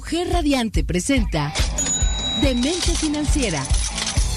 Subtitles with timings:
[0.00, 1.52] Mujer Radiante presenta
[2.40, 3.62] Demente Financiera,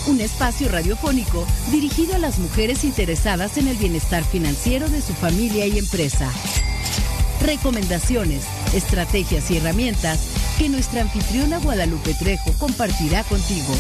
[0.08, 5.66] un espacio radiofónico dirigido a las mujeres interesadas en el bienestar financiero de su familia
[5.66, 6.30] y empresa.
[7.42, 13.74] Recomendaciones, estrategias y herramientas que nuestra anfitriona Guadalupe Trejo compartirá contigo.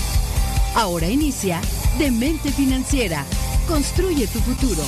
[0.75, 1.59] Ahora inicia
[1.99, 3.25] Demente Financiera.
[3.67, 4.83] Construye tu futuro.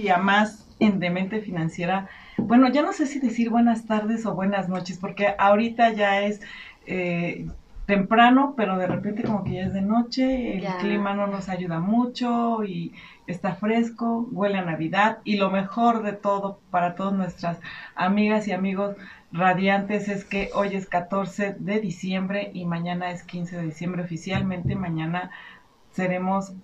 [0.00, 2.10] Y a más en Demente Financiera.
[2.38, 6.40] Bueno, ya no sé si decir buenas tardes o buenas noches, porque ahorita ya es
[6.86, 7.46] eh,
[7.86, 10.78] temprano, pero de repente como que ya es de noche, el Ya.
[10.78, 12.92] clima no nos ayuda mucho y
[13.26, 17.58] está fresco, huele a Navidad y lo mejor de todo para todas nuestras
[17.94, 18.96] amigas y amigos
[19.32, 24.74] radiantes es que hoy es 14 de diciembre y mañana es 15 de diciembre oficialmente,
[24.76, 25.30] mañana
[25.92, 26.54] seremos,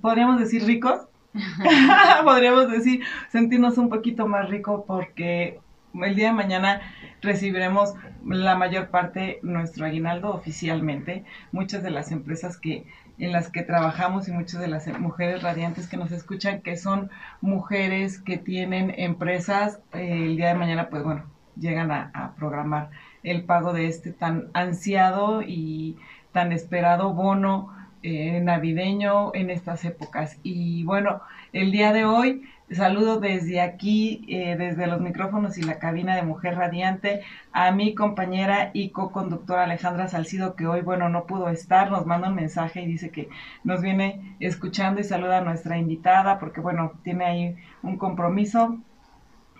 [0.00, 1.00] podríamos decir ricos,
[2.24, 5.60] podríamos decir sentirnos un poquito más rico porque
[5.94, 6.80] el día de mañana
[7.20, 11.24] recibiremos la mayor parte nuestro aguinaldo oficialmente.
[11.50, 12.86] Muchas de las empresas que
[13.18, 17.10] en las que trabajamos y muchas de las mujeres radiantes que nos escuchan que son
[17.40, 21.24] mujeres que tienen empresas eh, el día de mañana pues bueno
[21.56, 22.90] llegan a, a programar
[23.22, 25.98] el pago de este tan ansiado y
[26.32, 27.68] tan esperado bono
[28.02, 30.38] eh, navideño en estas épocas.
[30.42, 31.20] Y bueno,
[31.52, 36.22] el día de hoy saludo desde aquí, eh, desde los micrófonos y la cabina de
[36.22, 37.22] Mujer Radiante,
[37.52, 42.28] a mi compañera y co-conductora Alejandra Salcido, que hoy, bueno, no pudo estar, nos manda
[42.28, 43.28] un mensaje y dice que
[43.64, 48.78] nos viene escuchando y saluda a nuestra invitada, porque bueno, tiene ahí un compromiso.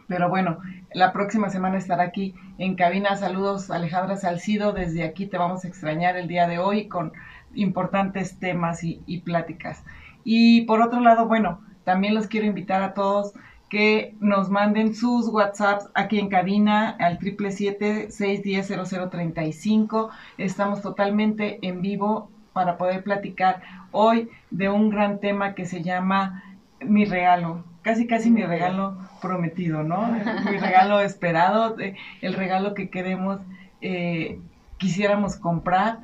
[0.08, 0.58] Pero bueno,
[0.92, 3.16] la próxima semana estará aquí en cabina.
[3.16, 4.72] Saludos, Alejandra Salcido.
[4.72, 7.12] Desde aquí te vamos a extrañar el día de hoy con
[7.54, 9.84] importantes temas y, pláticas.
[10.24, 13.34] Y por otro lado, bueno, también los quiero invitar a todos
[13.68, 20.10] que nos manden sus WhatsApps aquí en cabina al 777-610-0035.
[20.36, 26.44] Estamos totalmente en vivo para poder platicar hoy de un gran tema que se llama
[26.80, 27.64] Mi regalo.
[27.80, 30.06] Casi, casi mi regalo prometido, ¿no?
[30.50, 33.40] Mi regalo esperado, eh, el regalo que queremos,
[33.80, 34.38] eh,
[34.78, 35.98] quisiéramos comprar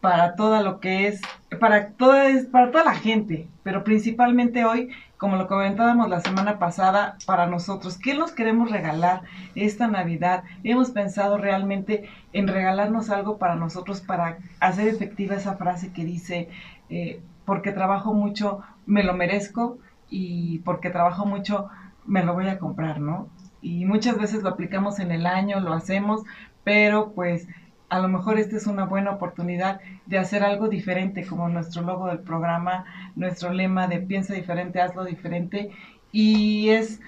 [0.00, 1.20] para toda lo que es,
[1.60, 7.16] para toda, para toda la gente, pero principalmente hoy, como lo comentábamos la semana pasada,
[7.26, 9.22] para nosotros, ¿qué nos queremos regalar
[9.54, 10.44] esta Navidad?
[10.62, 16.48] Hemos pensado realmente en regalarnos algo para nosotros, para hacer efectiva esa frase que dice,
[16.88, 19.78] eh, porque trabajo mucho, me lo merezco,
[20.10, 21.68] y porque trabajo mucho,
[22.06, 23.28] me lo voy a comprar, ¿no?
[23.60, 26.22] Y muchas veces lo aplicamos en el año, lo hacemos,
[26.64, 27.48] pero pues
[27.88, 32.08] a lo mejor esta es una buena oportunidad de hacer algo diferente, como nuestro logo
[32.08, 32.84] del programa,
[33.16, 35.70] nuestro lema de piensa diferente, hazlo diferente,
[36.12, 37.00] y es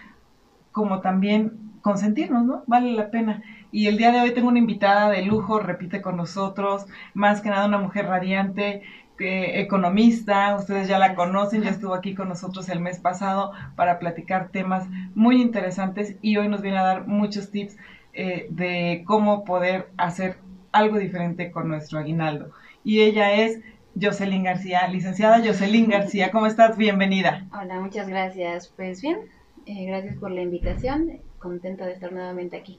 [0.73, 1.53] como también
[1.83, 2.63] consentirnos, ¿no?
[2.67, 3.43] Vale la pena.
[3.73, 7.51] Y el día de hoy tengo una invitada de lujo, repite con nosotros, más que
[7.51, 8.83] nada una mujer radiante,
[9.21, 13.99] eh, economista, ustedes ya la conocen, ya estuvo aquí con nosotros el mes pasado para
[13.99, 17.77] platicar temas muy interesantes y hoy nos viene a dar muchos tips
[18.15, 20.39] eh, de cómo poder hacer
[20.73, 22.51] algo diferente con nuestro aguinaldo.
[22.85, 23.61] Y ella es
[24.01, 26.77] Jocelyn García, licenciada Jocelyn García, ¿cómo estás?
[26.77, 27.47] Bienvenida.
[27.53, 28.73] Hola, muchas gracias.
[28.77, 29.19] Pues bien,
[29.67, 31.19] eh, gracias por la invitación.
[31.39, 32.79] Contenta de estar nuevamente aquí.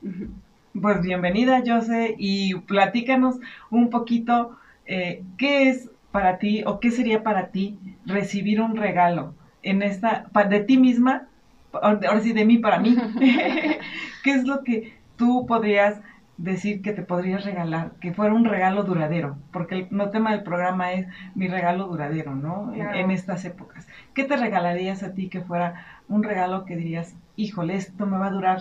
[0.79, 7.23] Pues bienvenida, Jose, y platícanos un poquito eh, qué es para ti o qué sería
[7.23, 11.27] para ti recibir un regalo en esta, de ti misma,
[11.73, 12.95] ahora ahora sí, de mí para mí.
[14.23, 16.01] ¿Qué es lo que tú podrías
[16.37, 19.37] decir que te podrías regalar, que fuera un regalo duradero?
[19.51, 22.73] Porque el, no tema del programa es mi regalo duradero, ¿no?
[22.73, 22.97] En- Claro.
[22.97, 23.87] en estas épocas.
[24.13, 28.27] ¿Qué te regalarías a ti que fuera un regalo que dirías, híjole, esto me va
[28.27, 28.59] a durar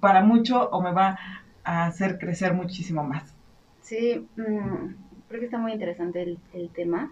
[0.00, 1.18] para mucho o me va
[1.64, 3.34] a hacer crecer muchísimo más.
[3.82, 4.94] Sí, mm,
[5.28, 7.10] creo que está muy interesante el, el tema.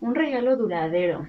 [0.00, 1.26] Un regalo duradero.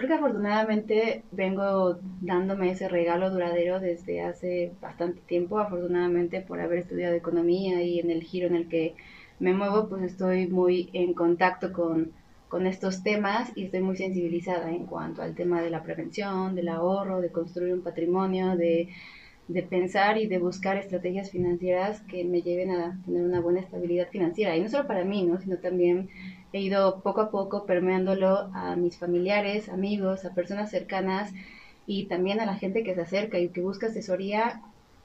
[0.00, 5.58] Creo que afortunadamente vengo dándome ese regalo duradero desde hace bastante tiempo.
[5.58, 8.94] Afortunadamente por haber estudiado economía y en el giro en el que
[9.40, 12.12] me muevo, pues estoy muy en contacto con,
[12.48, 16.68] con estos temas y estoy muy sensibilizada en cuanto al tema de la prevención, del
[16.68, 18.88] ahorro, de construir un patrimonio, de
[19.52, 24.08] de pensar y de buscar estrategias financieras que me lleven a tener una buena estabilidad
[24.08, 24.56] financiera.
[24.56, 25.40] Y no solo para mí, ¿no?
[25.40, 26.08] sino también
[26.52, 31.32] he ido poco a poco permeándolo a mis familiares, amigos, a personas cercanas
[31.86, 34.62] y también a la gente que se acerca y que busca asesoría.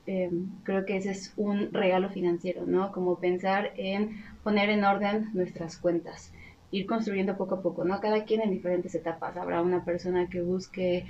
[0.07, 0.29] Eh,
[0.63, 2.91] creo que ese es un regalo financiero, ¿no?
[2.91, 6.31] Como pensar en poner en orden nuestras cuentas,
[6.71, 7.99] ir construyendo poco a poco, ¿no?
[7.99, 9.35] Cada quien en diferentes etapas.
[9.37, 11.05] Habrá una persona que busque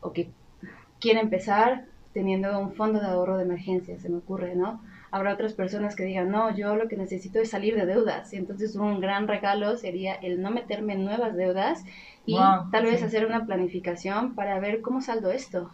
[0.00, 0.30] o que
[1.00, 4.80] quiere empezar teniendo un fondo de ahorro de emergencia, se me ocurre, ¿no?
[5.16, 8.34] Habrá otras personas que digan, no, yo lo que necesito es salir de deudas.
[8.34, 11.82] Y entonces un gran regalo sería el no meterme en nuevas deudas
[12.26, 12.36] y
[12.70, 15.70] tal vez hacer una planificación para ver cómo saldo esto.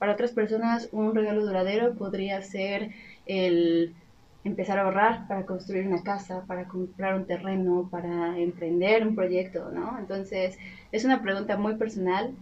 [0.00, 2.90] Para otras personas un regalo duradero podría ser
[3.26, 3.94] el
[4.42, 9.70] empezar a ahorrar para construir una casa, para comprar un terreno, para emprender un proyecto,
[9.70, 9.98] ¿no?
[10.00, 10.58] Entonces,
[10.90, 12.34] es una pregunta muy personal.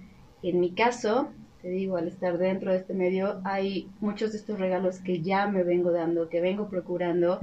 [0.43, 1.29] En mi caso,
[1.63, 5.47] te digo, al estar dentro de este medio, hay muchos de estos regalos que ya
[5.49, 7.41] me vengo dando, que vengo procurando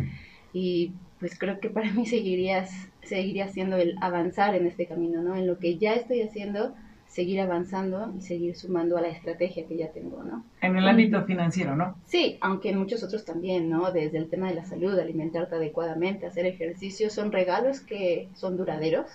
[0.53, 5.35] y pues creo que para mí seguirías, seguiría siendo el avanzar en este camino, ¿no?
[5.35, 6.75] En lo que ya estoy haciendo,
[7.07, 10.45] seguir avanzando y seguir sumando a la estrategia que ya tengo, ¿no?
[10.61, 11.95] En el ámbito financiero, ¿no?
[12.05, 13.91] Sí, aunque en muchos otros también, ¿no?
[13.91, 19.07] Desde el tema de la salud, alimentarte adecuadamente, hacer ejercicio, son regalos que son duraderos,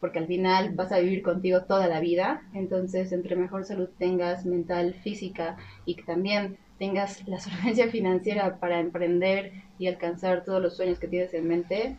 [0.00, 4.46] porque al final vas a vivir contigo toda la vida, entonces entre mejor salud tengas
[4.46, 10.76] mental, física y que también tengas la solvencia financiera para emprender y alcanzar todos los
[10.76, 11.96] sueños que tienes en mente,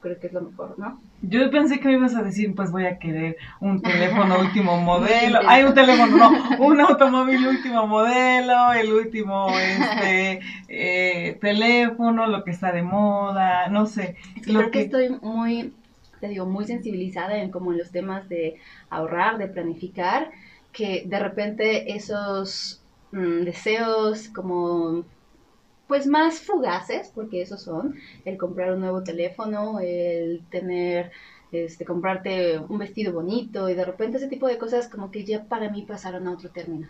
[0.00, 1.00] creo que es lo mejor, ¿no?
[1.22, 5.40] Yo pensé que me ibas a decir, pues voy a querer un teléfono último modelo,
[5.46, 12.52] hay un teléfono, no, un automóvil último modelo, el último este eh, teléfono, lo que
[12.52, 14.16] está de moda, no sé.
[14.42, 14.82] creo que...
[14.82, 15.72] estoy muy,
[16.20, 18.56] te digo, muy sensibilizada en como en los temas de
[18.90, 20.30] ahorrar, de planificar,
[20.72, 22.82] que de repente esos
[23.12, 25.04] mm, deseos como
[25.88, 31.10] pues más fugaces, porque esos son, el comprar un nuevo teléfono, el tener,
[31.50, 35.44] este, comprarte un vestido bonito y de repente ese tipo de cosas como que ya
[35.44, 36.86] para mí pasaron a otro término.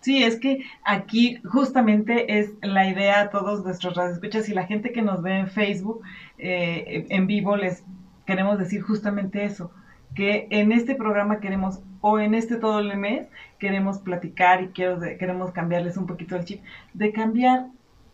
[0.00, 4.92] Sí, es que aquí justamente es la idea a todos nuestros radioescuchas y la gente
[4.92, 6.02] que nos ve en Facebook
[6.36, 7.84] eh, en vivo les
[8.26, 9.70] queremos decir justamente eso,
[10.14, 13.28] que en este programa queremos o en este todo el mes
[13.58, 16.62] queremos platicar y quiero, queremos cambiarles un poquito el chip,
[16.92, 17.66] de cambiar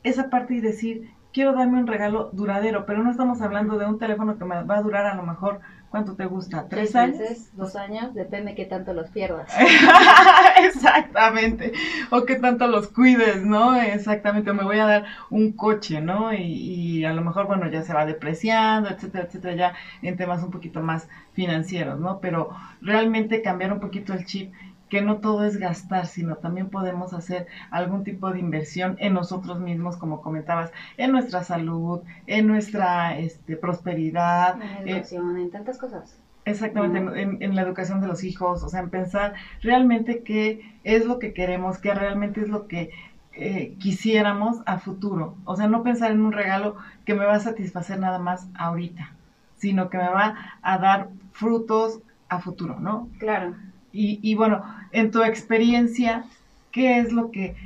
[0.02, 3.98] esa parte y decir, quiero darme un regalo duradero, pero no estamos hablando de un
[3.98, 6.68] teléfono que me va a durar a lo mejor, ¿cuánto te gusta?
[6.68, 7.50] ¿Tres, años?
[7.52, 9.52] dos años, depende qué tanto los pierdas.
[10.62, 11.72] Exactamente,
[12.10, 13.74] o qué tanto los cuides, ¿no?
[13.74, 16.32] Exactamente, me voy a dar un coche, ¿no?
[16.32, 20.42] Y, y a lo mejor, bueno, ya se va depreciando, etcétera, etcétera, ya en temas
[20.42, 22.20] un poquito más financieros, ¿no?
[22.20, 22.50] Pero
[22.80, 24.52] realmente cambiar un poquito el chip
[24.90, 29.60] que no todo es gastar, sino también podemos hacer algún tipo de inversión en nosotros
[29.60, 34.60] mismos, como comentabas, en nuestra salud, en nuestra este, prosperidad.
[34.60, 36.18] En la educación, en tantas cosas.
[36.44, 41.18] Exactamente, en, la educación de los hijos, o sea, en pensar realmente qué es lo
[41.18, 42.90] que queremos, qué realmente es lo que
[43.32, 45.36] eh, quisiéramos a futuro.
[45.44, 49.12] O sea, no pensar en un regalo que me va a satisfacer nada más ahorita,
[49.56, 53.08] sino que me va a dar frutos a futuro, ¿no?
[53.18, 53.54] Claro.
[53.92, 56.24] Y, y bueno, en tu experiencia,
[56.72, 57.56] ¿qué es lo que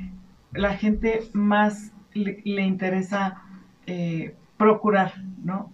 [0.53, 3.41] la gente más le, interesa
[3.85, 5.13] eh, procurar,
[5.43, 5.71] no?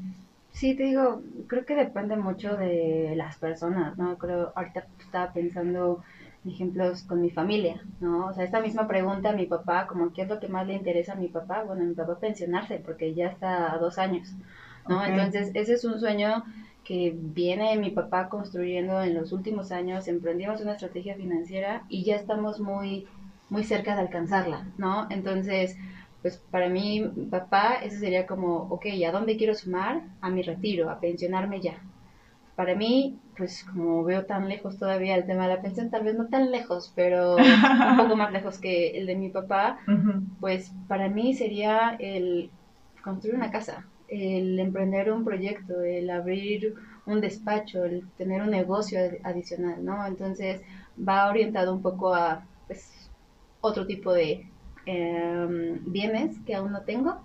[0.52, 4.18] Sí, te digo, creo que depende mucho de las personas, ¿no?
[4.18, 6.04] Creo, ahorita estaba pensando
[6.44, 8.26] en ejemplos con mi familia, ¿no?
[8.28, 10.74] O sea, esta misma pregunta a mi papá, como qué es lo que más le
[10.74, 14.34] interesa a mi papá, bueno, a mi papá pensionarse, porque ya está a dos años,
[14.90, 15.04] ¿no?
[15.06, 16.44] Entonces, ese es un sueño
[16.92, 22.18] que viene mi papá construyendo en los últimos años, emprendimos una estrategia financiera y ya
[22.18, 23.08] estamos muy,
[23.50, 25.08] muy cerca de alcanzarla, ¿no?
[25.10, 25.78] Entonces,
[26.22, 30.02] pues para mí, papá, eso sería como, ok, ¿a dónde quiero sumar?
[30.20, 31.76] A mi retiro, a pensionarme ya.
[32.58, 36.16] Para mí, pues como veo tan lejos todavía el tema de la pensión, tal vez
[36.16, 39.80] no tan lejos, pero un poco más lejos que el de mi papá,
[40.42, 42.52] pues para mí sería el
[43.02, 49.00] construir una casa, el emprender un proyecto, el abrir un despacho, el tener un negocio
[49.24, 50.06] adicional, ¿no?
[50.06, 50.62] Entonces
[50.98, 53.10] va orientado un poco a pues,
[53.62, 54.48] otro tipo de
[54.86, 57.22] em, bienes que aún no tengo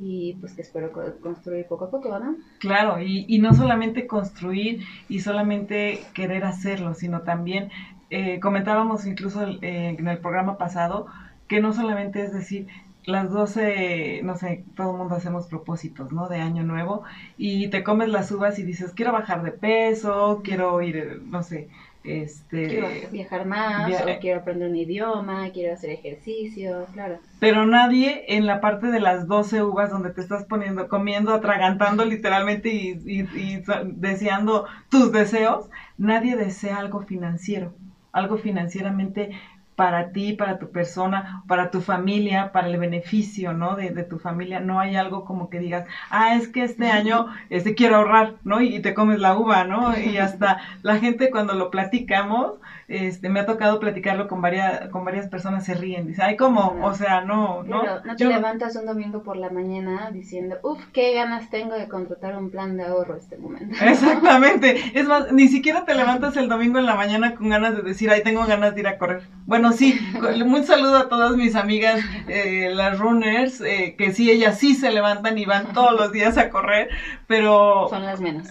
[0.00, 2.36] y pues que espero construir poco a poco, ¿no?
[2.60, 7.70] Claro, y, y no solamente construir y solamente querer hacerlo, sino también
[8.10, 11.06] eh, comentábamos incluso eh, en el programa pasado
[11.46, 12.66] que no solamente es decir,
[13.08, 16.28] las 12, no sé, todo el mundo hacemos propósitos, ¿no?
[16.28, 17.04] De año nuevo
[17.38, 21.68] y te comes las uvas y dices, quiero bajar de peso, quiero ir, no sé,
[22.04, 22.68] este...
[22.68, 27.18] Quiero viajar más, o quiero aprender un idioma, quiero hacer ejercicio, claro.
[27.40, 32.04] Pero nadie en la parte de las 12 uvas donde te estás poniendo, comiendo, atragantando
[32.04, 37.72] literalmente y, y, y deseando tus deseos, nadie desea algo financiero,
[38.12, 39.30] algo financieramente
[39.78, 43.76] para ti, para tu persona, para tu familia, para el beneficio, ¿no?
[43.76, 44.58] De, tu familia.
[44.58, 48.60] No hay algo como que digas, ah, es que este año este, quiero ahorrar, ¿no?
[48.60, 49.96] Y, te comes la uva, ¿no?
[49.96, 52.54] Y hasta la gente cuando lo platicamos,
[52.88, 56.76] este, me ha tocado platicarlo con varias, con varias personas, se ríen, dice, ay, ¿cómo?
[56.82, 57.84] O sea, no, no.
[58.04, 62.36] no te levantas un domingo por la mañana diciendo, uff, qué ganas tengo de contratar
[62.36, 63.76] un plan de ahorro este momento.
[63.80, 67.82] Exactamente, es más, ni siquiera te levantas el domingo en la mañana con ganas de
[67.82, 69.37] decir, ay, tengo ganas de ir a correr.
[69.48, 69.98] Bueno, sí,
[70.44, 74.92] un saludo a todas mis amigas, eh, las runners, eh, que sí, ellas sí se
[74.92, 76.90] levantan y van todos los días a correr,
[77.26, 77.86] pero...
[77.88, 78.48] Son las menos.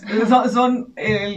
[0.51, 0.95] Son,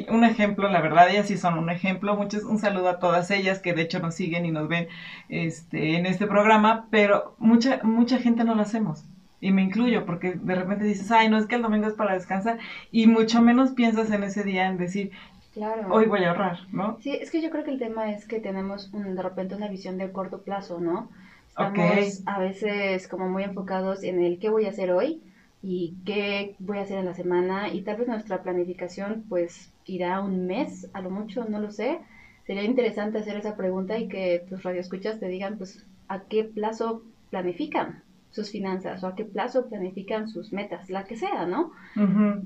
[0.09, 2.17] un ejemplo, la verdad, ellas sí son un ejemplo.
[2.17, 4.89] Muchos, un saludo a todas ellas que de hecho nos siguen y nos ven
[5.29, 9.05] este, en este programa, pero mucha, mucha gente no lo hacemos.
[9.43, 12.15] Y me incluyo porque de repente dices, ay, no es que el domingo es para
[12.15, 12.59] descansar
[12.91, 15.11] y mucho menos piensas en ese día en decir,
[15.53, 15.93] Claro.
[15.93, 16.99] Hoy voy a ahorrar, ¿no?
[17.01, 19.99] Sí, es que yo creo que el tema es que tenemos de repente una visión
[19.99, 21.11] de corto plazo, ¿no?
[21.49, 25.21] Estamos a veces como muy enfocados en el qué voy a hacer hoy
[25.63, 30.21] y qué voy a hacer en la semana y tal vez nuestra planificación pues irá
[30.21, 31.99] un mes, a lo mucho, no lo sé.
[32.47, 37.03] Sería interesante hacer esa pregunta y que tus radioescuchas te digan pues a qué plazo
[37.31, 41.73] planifican sus finanzas o a qué plazo planifican sus metas, la que sea, ¿no?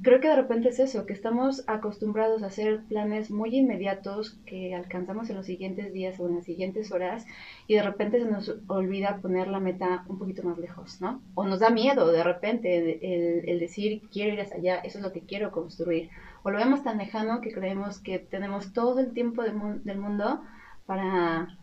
[0.03, 4.75] Creo que de repente es eso, que estamos acostumbrados a hacer planes muy inmediatos que
[4.75, 7.27] alcanzamos en los siguientes días o en las siguientes horas
[7.67, 11.21] y de repente se nos olvida poner la meta un poquito más lejos, ¿no?
[11.35, 15.13] O nos da miedo de repente el, decir quiero ir hacia allá, eso es lo
[15.13, 16.09] que quiero construir.
[16.43, 20.43] O lo vemos tan lejano que creemos que tenemos todo el tiempo del, mundo
[20.87, 21.59] para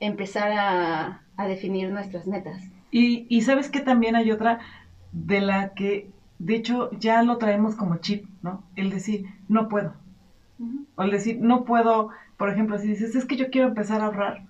[0.00, 2.62] empezar a, a definir nuestras metas.
[2.92, 4.60] Y, y sabes que también hay otra
[5.12, 8.62] de la que, de hecho, ya lo traemos como chip, ¿no?
[8.76, 9.94] El decir, no puedo.
[10.94, 14.06] O el decir, no puedo, por ejemplo, si dices, es que yo quiero empezar a
[14.06, 14.42] ahorrar,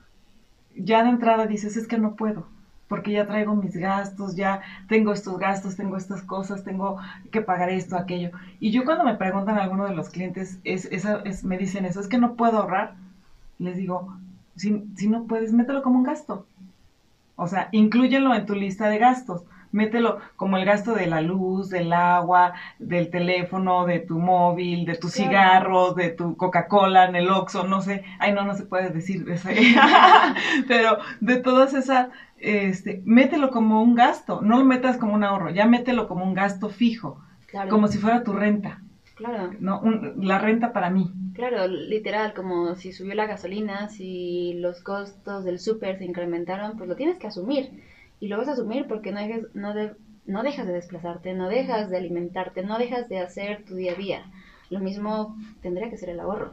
[0.77, 2.49] ya de entrada dices, es que no puedo,
[2.89, 6.99] porque ya traigo mis gastos, ya tengo estos gastos, tengo estas cosas, tengo
[7.31, 8.31] que pagar esto, aquello.
[8.61, 12.01] Y yo cuando me preguntan a alguno de los clientes, es, es, me dicen eso,
[12.01, 12.95] es que no puedo ahorrar,
[13.59, 14.15] les digo,
[14.57, 16.47] si, si no puedes, mételo como un gasto.
[17.43, 19.45] O sea, inclúyelo en tu lista de gastos.
[19.73, 24.97] Mételo como el gasto de la luz, del agua, del teléfono, de tu móvil, de
[24.97, 28.05] tus cigarros, de tu Coca-Cola en el Oxxo, no sé.
[28.19, 29.49] Ay, no, no se puede decir eso.
[30.69, 34.41] Pero de todas esas, este, mételo como un gasto.
[34.43, 37.21] No lo metas como un ahorro, ya mételo como un gasto fijo.
[37.69, 38.81] Como si fuera tu renta.
[39.15, 39.53] Claro.
[39.61, 39.83] No,
[40.17, 41.13] la renta para mí.
[41.35, 46.89] Claro, literal, como si subió la gasolina, si los costos del súper se incrementaron, pues
[46.89, 47.71] lo tienes que asumir.
[48.21, 49.75] Y lo vas a asumir porque no, dejes, no,
[50.27, 53.97] no dejas de desplazarte, no dejas de alimentarte, no dejas de hacer tu día a
[53.97, 54.27] día.
[54.71, 56.53] Lo mismo tendría que ser el ahorro.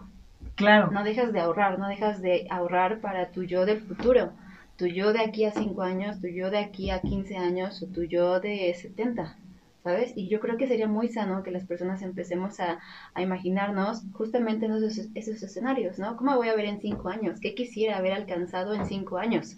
[0.55, 0.91] Claro.
[0.91, 4.31] No dejas de ahorrar, no dejas de ahorrar para tu yo del futuro.
[4.77, 7.87] Tu yo de aquí a 5 años, tu yo de aquí a 15 años o
[7.87, 9.37] tu yo de 70.
[9.83, 10.13] ¿Sabes?
[10.15, 12.79] Y yo creo que sería muy sano que las personas empecemos a,
[13.17, 16.17] imaginarnos justamente en esos, esos, escenarios, ¿no?
[16.17, 17.39] ¿Cómo voy a ver en cinco años?
[17.39, 19.57] ¿Qué quisiera haber alcanzado en cinco años?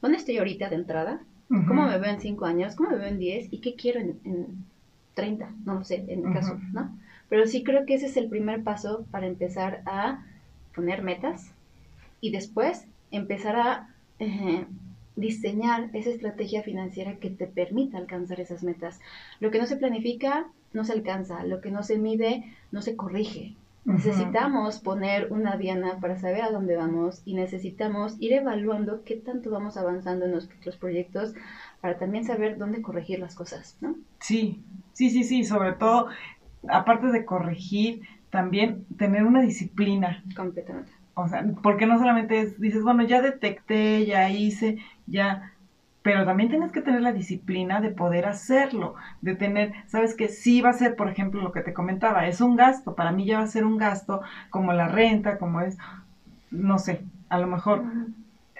[0.00, 1.20] ¿Dónde estoy ahorita de entrada?
[1.48, 2.74] ¿Cómo me veo en cinco años?
[2.74, 3.48] ¿Cómo me veo en diez?
[3.50, 4.64] ¿Y qué quiero en, en
[5.14, 5.52] 30?
[5.66, 6.96] No lo sé, en mi caso, ¿no?
[7.28, 10.24] Pero sí creo que ese es el primer paso para empezar a
[10.74, 11.52] poner metas
[12.22, 13.88] y después empezar a
[14.18, 14.64] eh,
[15.16, 19.00] diseñar esa estrategia financiera que te permita alcanzar esas metas.
[19.40, 22.96] Lo que no se planifica no se alcanza, lo que no se mide no se
[22.96, 23.54] corrige.
[23.84, 29.50] Necesitamos poner una diana para saber a dónde vamos y necesitamos ir evaluando qué tanto
[29.50, 31.34] vamos avanzando en nuestros proyectos
[31.80, 33.96] para también saber dónde corregir las cosas, ¿no?
[34.20, 36.06] Sí, sí, sí, sí, sobre todo,
[36.68, 40.22] aparte de corregir, también tener una disciplina.
[40.36, 40.92] Completamente.
[41.14, 45.52] O sea, porque no solamente es, dices, bueno, ya detecté, ya hice, ya,
[46.02, 50.60] pero también tienes que tener la disciplina de poder hacerlo, de tener, sabes que sí
[50.60, 53.38] va a ser, por ejemplo, lo que te comentaba, es un gasto, para mí ya
[53.38, 55.78] va a ser un gasto como la renta, como es,
[56.50, 57.84] no sé, a lo mejor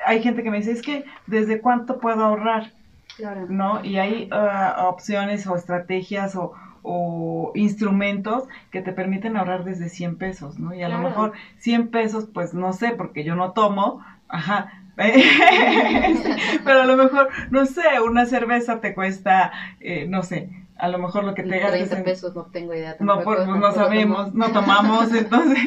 [0.07, 2.73] hay gente que me dice, es que desde cuánto puedo ahorrar,
[3.17, 3.47] claro.
[3.49, 3.85] ¿no?
[3.85, 10.17] Y hay uh, opciones o estrategias o, o instrumentos que te permiten ahorrar desde 100
[10.17, 10.75] pesos, ¿no?
[10.75, 14.82] Y a lo mejor 100 pesos, pues no sé, porque yo no tomo, ajá,
[16.65, 20.99] pero a lo mejor, no sé, una cerveza te cuesta, eh, no sé, a lo
[20.99, 21.91] mejor lo que te gastes.
[21.91, 22.97] 30 pesos no tengo idea.
[23.01, 25.59] no, pues, no, sabemos, no tomamos, entonces,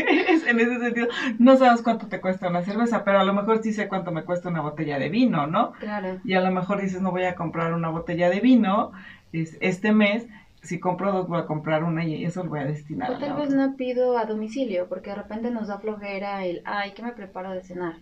[0.47, 1.07] en ese sentido,
[1.39, 4.23] no sabes cuánto te cuesta una cerveza, pero a lo mejor sí sé cuánto me
[4.23, 5.73] cuesta una botella de vino, ¿no?
[5.73, 6.19] Claro.
[6.23, 8.91] Y a lo mejor dices, no voy a comprar una botella de vino
[9.33, 10.27] este mes,
[10.61, 13.11] si compro dos voy a comprar una y eso lo voy a destinar.
[13.11, 16.91] O tal vez no pido a domicilio porque de repente nos da flojera el, ay,
[16.95, 17.95] ¿qué me preparo de cenar?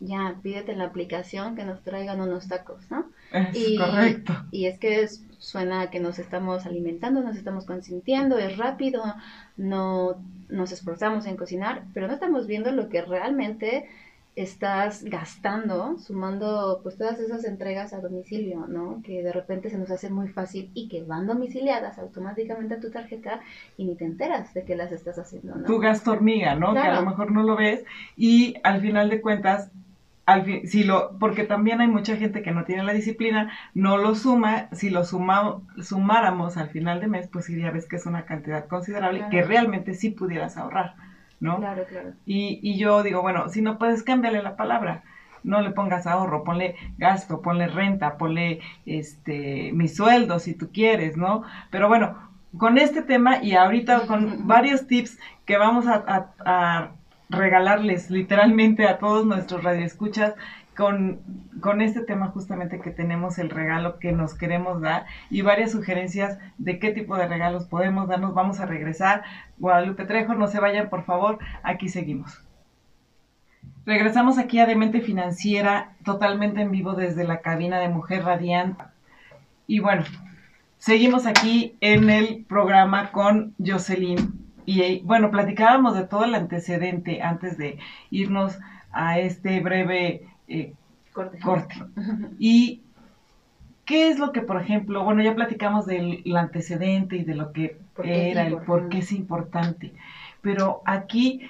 [0.00, 3.06] Ya, pídete en la aplicación que nos traigan unos tacos, ¿no?
[3.32, 4.32] Es y, correcto.
[4.52, 9.02] Y es que suena que nos estamos alimentando, nos estamos consintiendo, es rápido,
[9.56, 13.88] no nos esforzamos en cocinar, pero no estamos viendo lo que realmente
[14.36, 19.02] estás gastando, sumando pues todas esas entregas a domicilio, ¿no?
[19.02, 22.90] Que de repente se nos hace muy fácil y que van domiciliadas automáticamente a tu
[22.90, 23.40] tarjeta
[23.76, 25.64] y ni te enteras de que las estás haciendo, ¿no?
[25.64, 26.72] Tu gasto hormiga, ¿no?
[26.72, 27.84] Que a lo mejor no lo ves
[28.16, 29.72] y al final de cuentas
[30.28, 34.14] al si lo, porque también hay mucha gente que no tiene la disciplina, no lo
[34.14, 38.26] suma, si lo suma, sumáramos al final de mes, pues ya ves que es una
[38.26, 40.96] cantidad considerable que realmente sí pudieras ahorrar,
[41.40, 41.56] ¿no?
[41.56, 42.12] Claro, claro.
[42.26, 45.02] Y, y yo digo, bueno, si no puedes, cámbiale la palabra.
[45.44, 51.16] No le pongas ahorro, ponle gasto, ponle renta, ponle este mi sueldo si tú quieres,
[51.16, 51.42] ¿no?
[51.70, 52.18] Pero bueno,
[52.58, 56.92] con este tema y ahorita con varios tips que vamos a
[57.30, 60.34] regalarles literalmente a todos nuestros radioescuchas
[60.76, 61.20] con,
[61.60, 66.38] con este tema justamente que tenemos el regalo que nos queremos dar y varias sugerencias
[66.56, 68.34] de qué tipo de regalos podemos darnos.
[68.34, 69.24] Vamos a regresar.
[69.58, 72.40] Guadalupe Trejo, no se vayan por favor, aquí seguimos.
[73.84, 78.84] Regresamos aquí a Demente Financiera, totalmente en vivo desde la cabina de Mujer Radiante.
[79.66, 80.04] Y bueno,
[80.78, 87.56] seguimos aquí en el programa con Jocelyn y bueno, platicábamos de todo el antecedente antes
[87.56, 87.78] de
[88.10, 88.58] irnos
[88.92, 90.74] a este breve eh,
[91.14, 91.38] corte.
[92.38, 92.82] Y
[93.86, 97.78] qué es lo que, por ejemplo, bueno, ya platicamos del antecedente y de lo que
[98.04, 99.94] era, el por qué es importante.
[100.42, 101.48] Pero aquí,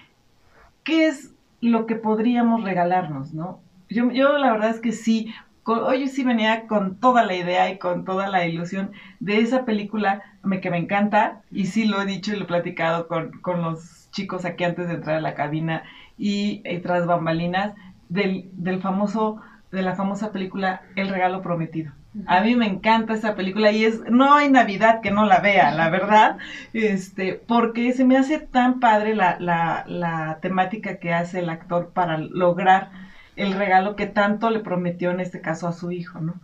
[0.84, 3.58] ¿qué es lo que podríamos regalarnos, no?
[3.88, 5.34] Yo, yo la verdad es que sí,
[5.68, 10.22] hoy sí venía con toda la idea y con toda la ilusión de esa película
[10.62, 14.44] que me encanta y sí lo he dicho y lo he platicado con, los chicos
[14.44, 15.84] aquí antes de entrar a la cabina
[16.16, 17.75] y, tras bambalinas
[18.08, 21.92] del, del famoso de la famosa película El regalo prometido.
[22.26, 25.70] A mí me encanta esa película y es no hay Navidad que no la vea,
[25.72, 26.38] la verdad,
[26.72, 31.90] este, porque se me hace tan padre la, la, la temática que hace el actor
[31.92, 32.90] para lograr
[33.38, 36.35] el regalo que tanto le prometió en este caso a su hijo, ¿no?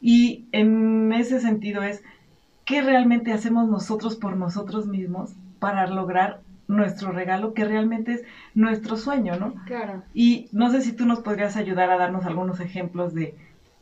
[0.00, 2.02] Y en ese sentido es,
[2.64, 8.96] ¿qué realmente hacemos nosotros por nosotros mismos para lograr nuestro regalo que realmente es nuestro
[8.96, 9.54] sueño, ¿no?
[9.66, 10.02] Claro.
[10.14, 13.34] Y no sé si tú nos podrías ayudar a darnos algunos ejemplos de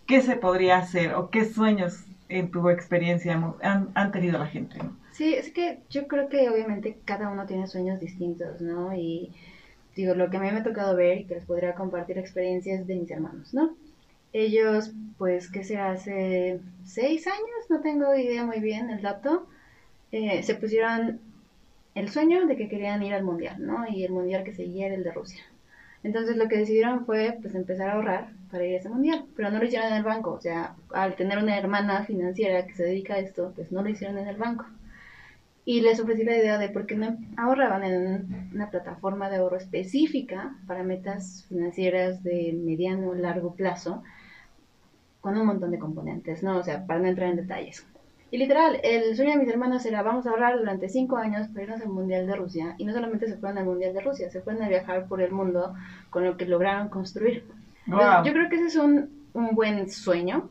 [0.07, 4.79] qué se podría hacer o qué sueños en tu experiencia han, han tenido la gente,
[4.79, 4.97] ¿no?
[5.13, 8.95] Sí, es que yo creo que obviamente cada uno tiene sueños distintos, ¿no?
[8.95, 9.33] Y
[9.95, 12.87] digo, lo que a mí me ha tocado ver y que les podría compartir experiencias
[12.87, 13.77] de mis hermanos, ¿no?
[14.33, 16.61] Ellos, pues, ¿qué se hace?
[16.85, 17.71] ¿Seis años?
[17.71, 19.47] No tengo idea muy bien el dato.
[20.11, 21.21] Eh, se pusieron
[21.95, 23.87] el sueño de que querían ir al mundial, ¿no?
[23.89, 25.43] Y el mundial que seguía era el de Rusia.
[26.03, 29.51] Entonces lo que decidieron fue, pues, empezar a ahorrar para ir a ese mundial, pero
[29.51, 30.33] no lo hicieron en el banco.
[30.33, 33.89] O sea, al tener una hermana financiera que se dedica a esto, pues no lo
[33.89, 34.67] hicieron en el banco
[35.65, 39.57] y les ofrecí la idea de por qué no ahorraban en una plataforma de ahorro
[39.57, 44.03] específica para metas financieras de mediano o largo plazo
[45.21, 46.59] con un montón de componentes, ¿no?
[46.59, 47.87] O sea, para no entrar en detalles.
[48.31, 51.63] Y literal, el sueño de mis hermanos era vamos a ahorrar durante cinco años para
[51.63, 52.75] irnos al Mundial de Rusia.
[52.77, 55.33] Y no solamente se fueron al Mundial de Rusia, se fueron a viajar por el
[55.33, 55.75] mundo
[56.11, 57.45] con lo que lograron construir.
[57.87, 60.51] yo creo que ese es un, un buen sueño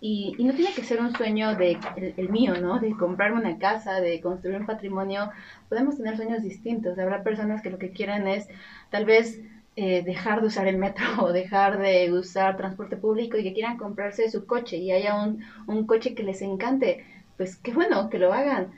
[0.00, 1.78] y, no tiene que ser un sueño de
[2.16, 2.80] el, mío, ¿no?
[2.80, 5.30] De comprarme una casa, de construir un patrimonio.
[5.68, 6.98] Podemos tener sueños distintos.
[6.98, 8.48] Habrá personas que lo que quieran es
[8.90, 9.40] tal vez
[9.76, 13.76] eh, dejar de usar el metro o dejar de usar transporte público y que quieran
[13.76, 17.04] comprarse su coche y haya un, un coche que les encante.
[17.36, 18.68] Pues qué bueno que lo hagan.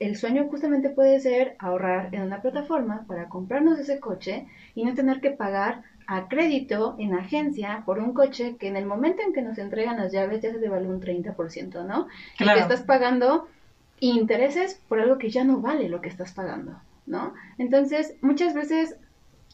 [0.00, 4.94] El sueño justamente puede ser ahorrar en una plataforma para comprarnos ese coche y no
[4.94, 9.32] tener que pagar a crédito en agencia por un coche que en el momento en
[9.32, 12.08] que nos entregan las llaves ya se devalúa un 30%, ¿no?
[12.38, 13.48] Y que estás pagando
[14.00, 17.34] intereses por algo que ya no vale lo que estás pagando, ¿no?
[17.58, 18.96] Entonces, muchas veces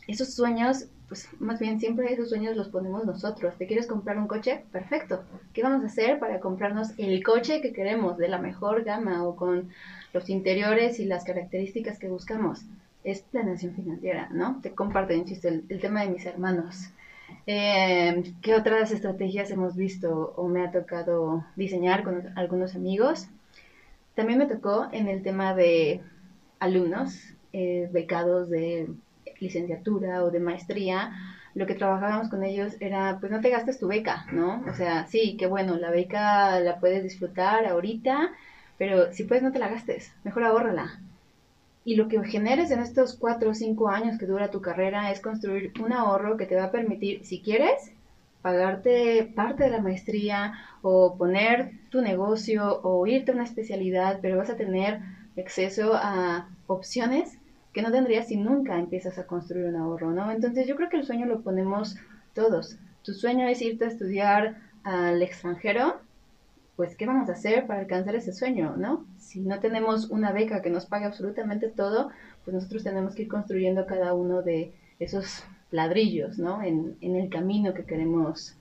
[0.08, 3.56] esos sueños, pues más bien siempre esos sueños los ponemos nosotros.
[3.56, 4.64] ¿Te quieres comprar un coche?
[4.72, 5.22] Perfecto.
[5.52, 9.36] ¿Qué vamos a hacer para comprarnos el coche que queremos de la mejor gama o
[9.36, 9.70] con
[10.12, 12.64] los interiores y las características que buscamos?
[13.04, 14.60] Es planeación financiera, ¿no?
[14.60, 16.90] Te comparto, insisto, el, tema de mis hermanos.
[17.46, 23.28] Eh, ¿Qué otras estrategias hemos visto o me ha tocado diseñar con algunos amigos?
[24.14, 26.00] También me tocó en el tema de
[26.58, 28.88] alumnos eh, becados de
[29.38, 31.12] licenciatura o de maestría.
[31.54, 34.62] Lo que trabajábamos con ellos era, pues no te gastes tu beca, ¿no?
[34.68, 38.30] O sea, sí, qué bueno, la beca la puedes disfrutar ahorita,
[38.78, 41.00] pero si puedes no te la gastes, mejor ahórrala,
[41.84, 45.20] y lo que generes en estos cuatro o cinco años que dura tu carrera es
[45.20, 47.92] construir un ahorro que te va a permitir, si quieres,
[48.42, 54.38] pagarte parte de la maestría o poner tu negocio o irte a una especialidad, pero
[54.38, 55.00] vas a tener
[55.38, 57.38] acceso a opciones
[57.72, 60.30] que no tendrías si nunca empiezas a construir un ahorro, ¿no?
[60.30, 61.96] Entonces yo creo que el sueño lo ponemos
[62.34, 62.78] todos.
[63.02, 66.00] Tu sueño es irte a estudiar al extranjero,
[66.80, 69.04] pues ¿qué vamos a hacer para alcanzar ese sueño, ¿no?
[69.18, 72.08] Si no tenemos una beca que nos pague absolutamente todo,
[72.42, 76.62] pues nosotros tenemos que ir construyendo cada uno de esos ladrillos, ¿no?
[76.62, 78.56] En, en el camino que queremos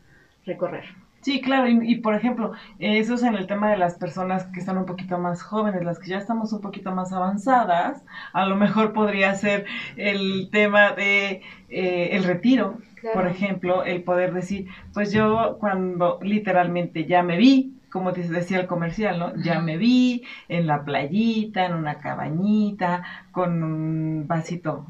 [0.45, 0.83] recorrer.
[1.21, 4.77] Sí, claro, y, por ejemplo, eso es en el tema de las personas que están
[4.77, 8.03] un poquito más jóvenes, las que ya estamos un poquito más avanzadas,
[8.33, 12.79] a lo mejor podría ser el tema de eh, el retiro,
[13.13, 18.67] por ejemplo, el poder decir, pues yo cuando literalmente ya me vi, como decía el
[18.67, 19.35] comercial, ¿no?
[19.37, 24.85] Ya me vi en la playita, en una cabañita, con un vasito,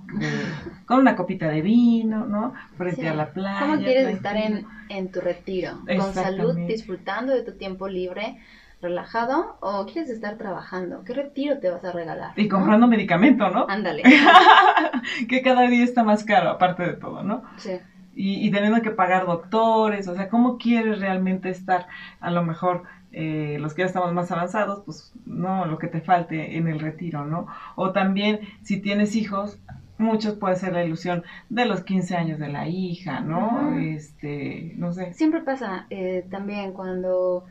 [0.85, 2.53] con una copita de vino, ¿no?
[2.77, 3.59] Frente a la playa.
[3.59, 5.79] ¿Cómo quieres estar en, en tu retiro?
[5.85, 8.39] Con salud, disfrutando de tu tiempo libre,
[8.81, 11.03] relajado, o quieres estar trabajando?
[11.03, 12.31] ¿Qué retiro te vas a regalar?
[12.35, 13.65] Y comprando medicamento, ¿no?
[13.67, 14.03] Ándale.
[15.29, 17.43] que cada día está más caro, aparte de todo, ¿no?
[17.57, 17.79] Sí
[18.15, 21.87] y, teniendo que pagar doctores, o sea, ¿cómo quieres realmente estar?
[22.19, 26.01] A lo mejor eh, los que ya estamos más avanzados, pues no, lo que te
[26.01, 27.47] falte en el retiro, ¿no?
[27.75, 29.59] O también si tienes hijos,
[29.97, 33.77] muchos puede ser la ilusión de los 15 años de la hija, ¿no?
[33.77, 35.13] Este, no sé.
[35.13, 37.45] Siempre pasa eh, también cuando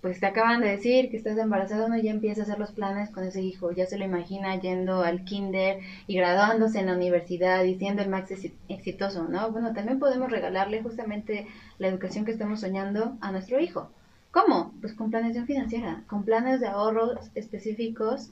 [0.00, 3.10] pues te acaban de decir que estás embarazada, uno ya empieza a hacer los planes
[3.10, 7.64] con ese hijo, ya se lo imagina yendo al kinder y graduándose en la universidad
[7.64, 8.30] y siendo el más
[8.68, 9.50] exitoso, ¿no?
[9.50, 13.90] Bueno, también podemos regalarle justamente la educación que estamos soñando a nuestro hijo.
[14.30, 14.72] ¿Cómo?
[14.80, 18.30] Pues con planeación financiera, con planes de ahorros específicos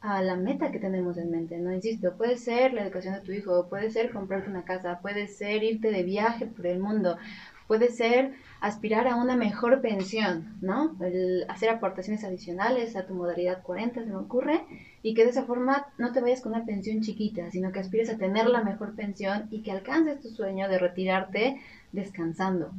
[0.00, 1.72] a la meta que tenemos en mente, ¿no?
[1.72, 5.64] Insisto, puede ser la educación de tu hijo, puede ser comprarte una casa, puede ser
[5.64, 7.18] irte de viaje por el mundo,
[7.66, 10.96] puede ser aspirar a una mejor pensión, ¿no?
[11.00, 14.62] El hacer aportaciones adicionales a tu modalidad 40, se me ocurre,
[15.02, 18.10] y que de esa forma no te vayas con una pensión chiquita, sino que aspires
[18.10, 21.60] a tener la mejor pensión y que alcances tu sueño de retirarte
[21.92, 22.72] descansando,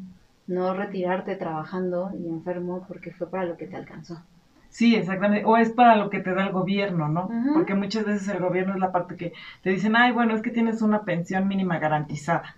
[0.48, 4.22] no retirarte trabajando y enfermo porque fue para lo que te alcanzó.
[4.70, 5.46] Sí, exactamente.
[5.46, 7.28] O es para lo que te da el gobierno, ¿no?
[7.54, 10.52] Porque muchas veces el gobierno es la parte que te dicen, ay, bueno, es que
[10.52, 12.56] tienes una pensión mínima garantizada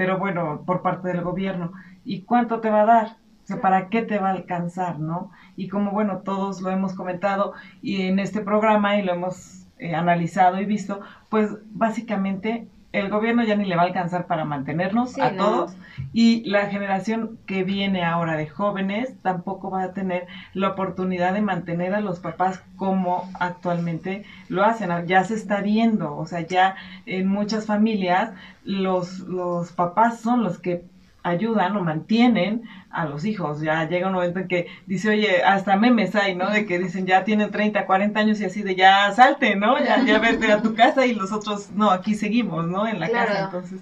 [0.00, 1.72] pero bueno, por parte del gobierno.
[2.06, 3.06] ¿Y cuánto te va a dar?
[3.44, 5.30] O sea, ¿para qué te va a alcanzar, no?
[5.56, 9.94] Y como, bueno, todos lo hemos comentado y en este programa y lo hemos eh,
[9.94, 15.16] analizado y visto, pues básicamente el gobierno ya ni le va a alcanzar para mantenernos
[15.18, 15.76] a todos
[16.12, 21.40] y la generación que viene ahora de jóvenes tampoco va a tener la oportunidad de
[21.40, 24.90] mantener a los papás como actualmente lo hacen.
[25.06, 26.74] Ya se está viendo, o sea, ya
[27.06, 28.32] en muchas familias
[28.64, 30.84] los, los papás son los que
[31.22, 33.60] ayudan o mantienen a los hijos.
[33.60, 36.50] Ya llega un momento en que dice, oye, hasta memes hay, ¿no?
[36.50, 39.78] De que dicen, ya tienen 30, 40 años y así de ya salte, ¿no?
[39.78, 42.86] Ya, ya vete a tu casa y los otros, no, aquí seguimos, ¿no?
[42.86, 43.44] En la casa.
[43.44, 43.80] Entonces,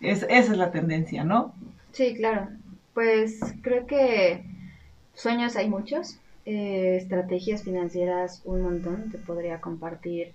[0.00, 1.54] es, esa es la tendencia, ¿no?
[1.92, 2.48] Sí, claro.
[2.92, 4.44] Pues creo que
[5.14, 10.32] sueños hay muchos, eh, estrategias financieras un montón, te podría compartir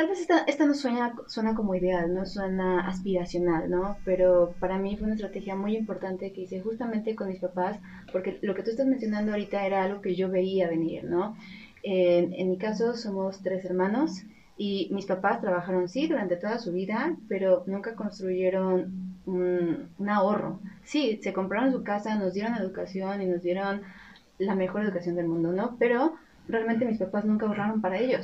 [0.00, 3.98] Tal vez esta, no suena, suena como ideal, no suena aspiracional, ¿no?
[4.02, 7.78] Pero para mí fue una estrategia muy importante que hice justamente con mis papás,
[8.10, 11.36] porque lo que tú estás mencionando ahorita era algo que yo veía venir, ¿no?
[11.82, 14.22] En, en mi caso somos tres hermanos
[14.56, 20.60] y mis papás trabajaron, sí, durante toda su vida, pero nunca construyeron un, un ahorro.
[20.82, 23.82] Sí, se compraron su casa, nos dieron educación y nos dieron
[24.38, 25.76] la mejor educación del mundo, ¿no?
[25.78, 26.14] Pero
[26.48, 28.22] realmente mis papás nunca ahorraron para ellos.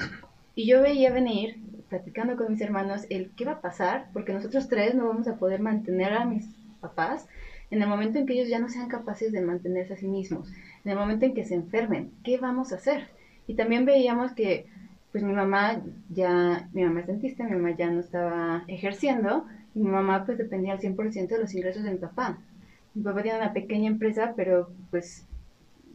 [0.58, 4.68] Y yo veía venir, platicando con mis hermanos, el qué va a pasar, porque nosotros
[4.68, 6.46] tres no vamos a poder mantener a mis
[6.80, 7.26] papás
[7.70, 10.52] en el momento en que ellos ya no sean capaces de mantenerse a sí mismos,
[10.84, 13.08] en el momento en que se enfermen, ¿qué vamos a hacer?
[13.46, 14.66] Y también veíamos que,
[15.12, 19.80] pues mi mamá ya, mi mamá es dentista, mi mamá ya no estaba ejerciendo, y
[19.80, 22.38] mi mamá pues dependía al 100% de los ingresos de mi papá.
[22.94, 25.26] Mi papá tiene una pequeña empresa, pero pues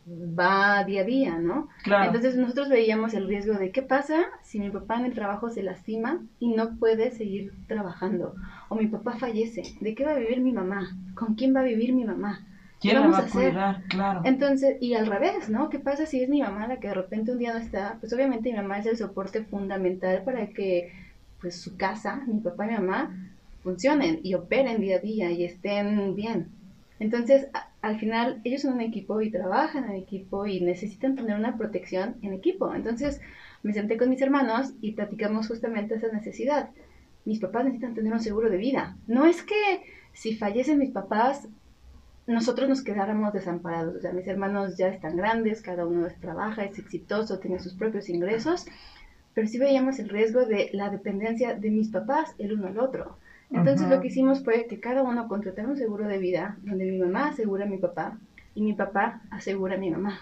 [0.07, 1.67] va día a día, ¿no?
[1.83, 2.05] Claro.
[2.05, 5.63] Entonces nosotros veíamos el riesgo de qué pasa si mi papá en el trabajo se
[5.63, 8.35] lastima y no puede seguir trabajando,
[8.69, 10.97] o mi papá fallece, ¿de qué va a vivir mi mamá?
[11.15, 12.45] ¿Con quién va a vivir mi mamá?
[12.81, 13.53] ¿Qué vamos a, hacer?
[13.89, 14.21] Claro.
[14.23, 15.69] Entonces, y al revés, ¿no?
[15.69, 17.97] ¿Qué pasa si es mi mamá la que de repente un día no está?
[17.99, 20.91] Pues obviamente mi mamá es el soporte fundamental para que
[21.39, 23.15] pues su casa, mi papá y mi mamá,
[23.61, 26.49] funcionen y operen día a día y estén bien.
[27.01, 27.47] Entonces,
[27.81, 32.17] al final, ellos son un equipo y trabajan en equipo y necesitan tener una protección
[32.21, 32.75] en equipo.
[32.75, 33.19] Entonces,
[33.63, 36.69] me senté con mis hermanos y platicamos justamente esa necesidad.
[37.25, 38.97] Mis papás necesitan tener un seguro de vida.
[39.07, 39.81] No es que
[40.13, 41.47] si fallecen mis papás,
[42.27, 43.95] nosotros nos quedáramos desamparados.
[43.95, 48.09] O sea, mis hermanos ya están grandes, cada uno trabaja, es exitoso, tiene sus propios
[48.09, 48.67] ingresos,
[49.33, 53.17] pero sí veíamos el riesgo de la dependencia de mis papás el uno al otro.
[53.51, 56.97] Entonces lo que hicimos fue que cada uno contratara un seguro de vida donde mi
[56.97, 58.17] mamá asegura a mi papá
[58.55, 60.19] y mi papá asegura a mi mamá.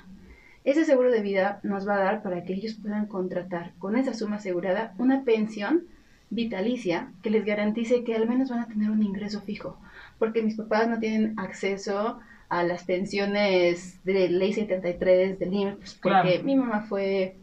[0.63, 4.13] Ese seguro de vida nos va a dar para que ellos puedan contratar con esa
[4.13, 5.83] suma asegurada una pensión
[6.29, 9.77] vitalicia que les garantice que al menos van a tener un ingreso fijo,
[10.17, 16.41] porque mis papás no tienen acceso a las pensiones de ley 73 del IMSS, porque
[16.43, 17.35] mi mamá fue,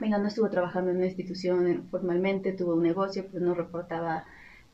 [0.00, 4.24] venga, no estuvo trabajando en una institución formalmente, tuvo un negocio, pues no reportaba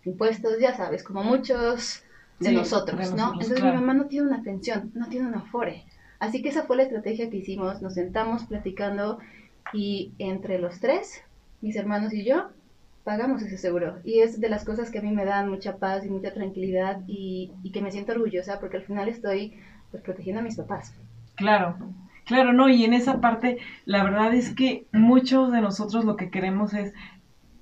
[0.05, 2.03] impuestos, ya sabes, como muchos
[2.41, 3.33] de nosotros, ¿no?
[3.35, 5.85] Entonces mi mamá no tiene una pensión, no tiene una afore.
[6.19, 9.19] Así que esa fue la estrategia que hicimos, nos sentamos platicando
[9.73, 11.23] y entre los tres,
[11.61, 12.51] mis hermanos y yo,
[13.05, 13.99] pagamos ese seguro.
[14.05, 17.01] Y es de las cosas que a mí me dan mucha paz y mucha tranquilidad
[17.07, 19.55] y, y que me siento orgullosa porque al final estoy
[19.91, 20.95] pues protegiendo a mis papás.
[21.35, 21.77] Claro,
[22.25, 26.31] claro, no, y en esa parte la verdad es que muchos de nosotros lo que
[26.31, 26.93] queremos es,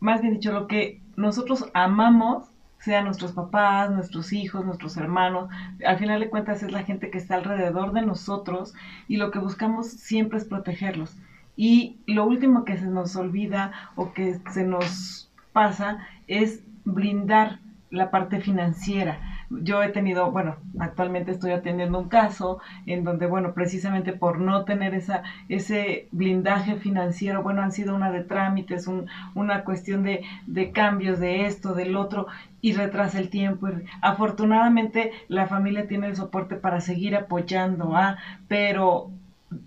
[0.00, 2.45] más bien dicho, lo que nosotros amamos
[2.79, 5.51] sean nuestros papás, nuestros hijos, nuestros hermanos,
[5.85, 8.73] al final de cuentas es la gente que está alrededor de nosotros
[9.07, 11.15] y lo que buscamos siempre es protegerlos.
[11.57, 18.11] Y lo último que se nos olvida o que se nos pasa es blindar la
[18.11, 19.19] parte financiera.
[19.51, 24.65] Yo he tenido, bueno, actualmente estoy atendiendo un caso en donde, bueno, precisamente por no
[24.65, 30.23] tener esa, ese blindaje financiero, bueno, han sido una de trámites, un, una cuestión de,
[30.47, 32.27] de cambios de esto, del otro,
[32.61, 33.69] y retrasa el tiempo.
[34.03, 38.19] Afortunadamente la familia tiene el soporte para seguir apoyando, ¿ah?
[38.49, 39.11] pero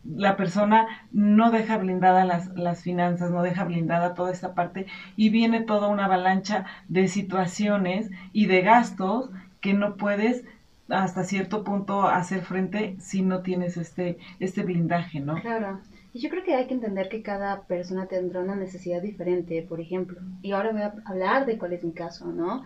[0.06, 4.86] la persona no deja blindada las, las, finanzas, no deja blindada toda esta parte
[5.18, 9.30] y viene toda una avalancha de situaciones y de gastos
[9.64, 10.44] que no puedes
[10.90, 15.42] hasta cierto punto hacer frente si no tienes este, este blindaje, ¿no?
[15.42, 15.80] Claro.
[16.14, 19.80] Y yo creo que hay que entender que cada persona tendrá una necesidad diferente, por
[19.80, 20.20] ejemplo.
[20.44, 22.64] Y ahora voy a hablar de cuál es mi caso, ¿no?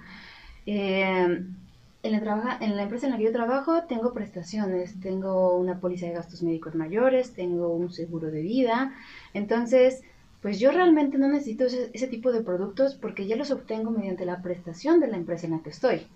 [0.65, 1.45] Eh,
[2.03, 6.07] en la, en la empresa en la que yo trabajo tengo prestaciones, tengo una póliza
[6.07, 8.93] de gastos médicos mayores, tengo un seguro de vida,
[9.33, 10.01] entonces
[10.41, 14.41] pues yo realmente no necesito ese, tipo de productos porque ya los obtengo mediante la
[14.41, 16.07] prestación de la empresa en la que estoy.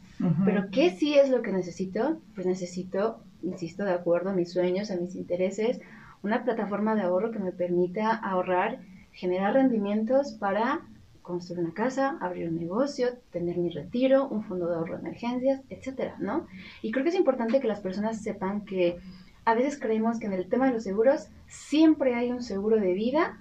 [0.45, 2.19] Pero ¿qué sí es lo que necesito?
[2.35, 5.81] Pues necesito, insisto, de acuerdo a mis sueños, a mis intereses,
[6.21, 8.81] una plataforma de ahorro que me permita ahorrar,
[9.11, 10.81] generar rendimientos para
[11.23, 15.61] construir una casa, abrir un negocio, tener mi retiro, un fondo de ahorro de emergencias,
[15.69, 16.45] etcétera, ¿no?
[16.83, 18.97] Y creo que es importante que las personas sepan que
[19.45, 22.93] a veces creemos que en el tema de los seguros siempre hay un seguro de
[22.93, 23.39] vida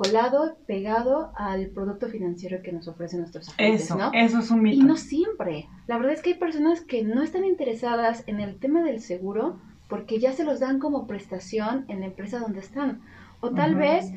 [0.00, 4.82] colado, pegado al producto financiero que nos ofrecen nuestros agentes, eso, Eso es un mito.
[4.82, 5.68] Y no siempre.
[5.86, 9.60] La verdad es que hay personas que no están interesadas en el tema del seguro
[9.88, 13.02] porque ya se los dan como prestación en la empresa donde están.
[13.40, 14.10] O tal vez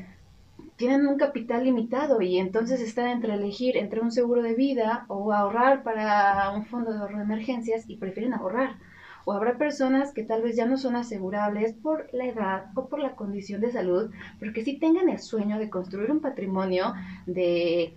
[0.76, 5.34] tienen un capital limitado y entonces están entre elegir entre un seguro de vida o
[5.34, 8.76] ahorrar para un fondo de ahorro de emergencias y prefieren ahorrar.
[9.24, 12.98] O habrá personas que tal vez ya no son asegurables por la edad o por
[12.98, 16.94] la condición de salud, pero que sí tengan el sueño de construir un patrimonio,
[17.26, 17.94] de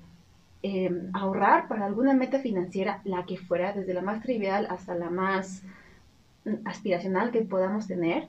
[0.64, 5.10] em, ahorrar para alguna meta financiera, la que fuera, desde la más trivial hasta la
[5.10, 5.64] más
[6.46, 8.28] mm, aspiracional que podamos tener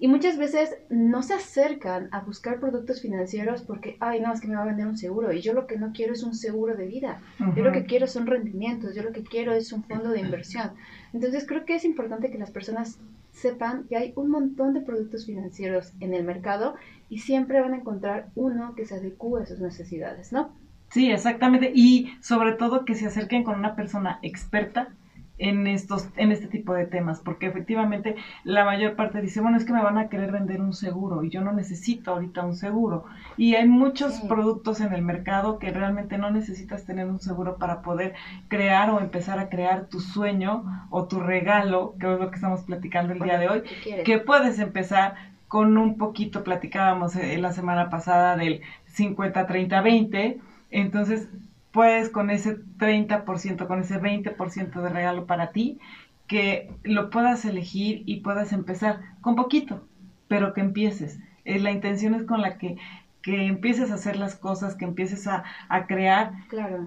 [0.00, 4.46] y muchas veces no se acercan a buscar productos financieros porque, ay, no, es que
[4.46, 5.32] me va a vender un seguro.
[5.32, 7.20] Y yo lo que no quiero es un seguro de vida.
[7.56, 8.94] Yo lo que quiero son rendimientos.
[8.94, 10.70] Yo lo que quiero es un fondo de inversión.
[11.12, 13.00] Entonces creo que es importante que las personas
[13.32, 16.76] sepan que hay un montón de productos financieros en el mercado
[17.08, 20.52] y siempre van a encontrar uno que se adecue a sus necesidades, ¿no?
[20.90, 21.72] Sí, exactamente.
[21.74, 24.90] Y sobre todo que se acerquen con una persona experta
[25.38, 29.64] en estos en este tipo de temas porque efectivamente la mayor parte dice bueno es
[29.64, 33.04] que me van a querer vender un seguro y yo no necesito ahorita un seguro
[33.36, 37.82] y hay muchos productos en el mercado que realmente no necesitas tener un seguro para
[37.82, 38.14] poder
[38.48, 42.62] crear o empezar a crear tu sueño o tu regalo que es lo que estamos
[42.62, 43.62] platicando el día de hoy
[44.04, 45.14] que puedes empezar
[45.46, 51.28] con un poquito platicábamos eh, la semana pasada del 50 30 20 entonces
[51.72, 55.78] puedes con ese 30%, con ese 20% de regalo para ti,
[56.26, 59.86] que lo puedas elegir y puedas empezar con poquito,
[60.28, 61.18] pero que empieces.
[61.44, 62.76] Eh, la intención es con la que,
[63.22, 65.44] que empieces a hacer las cosas, que empieces a,
[65.86, 66.32] crear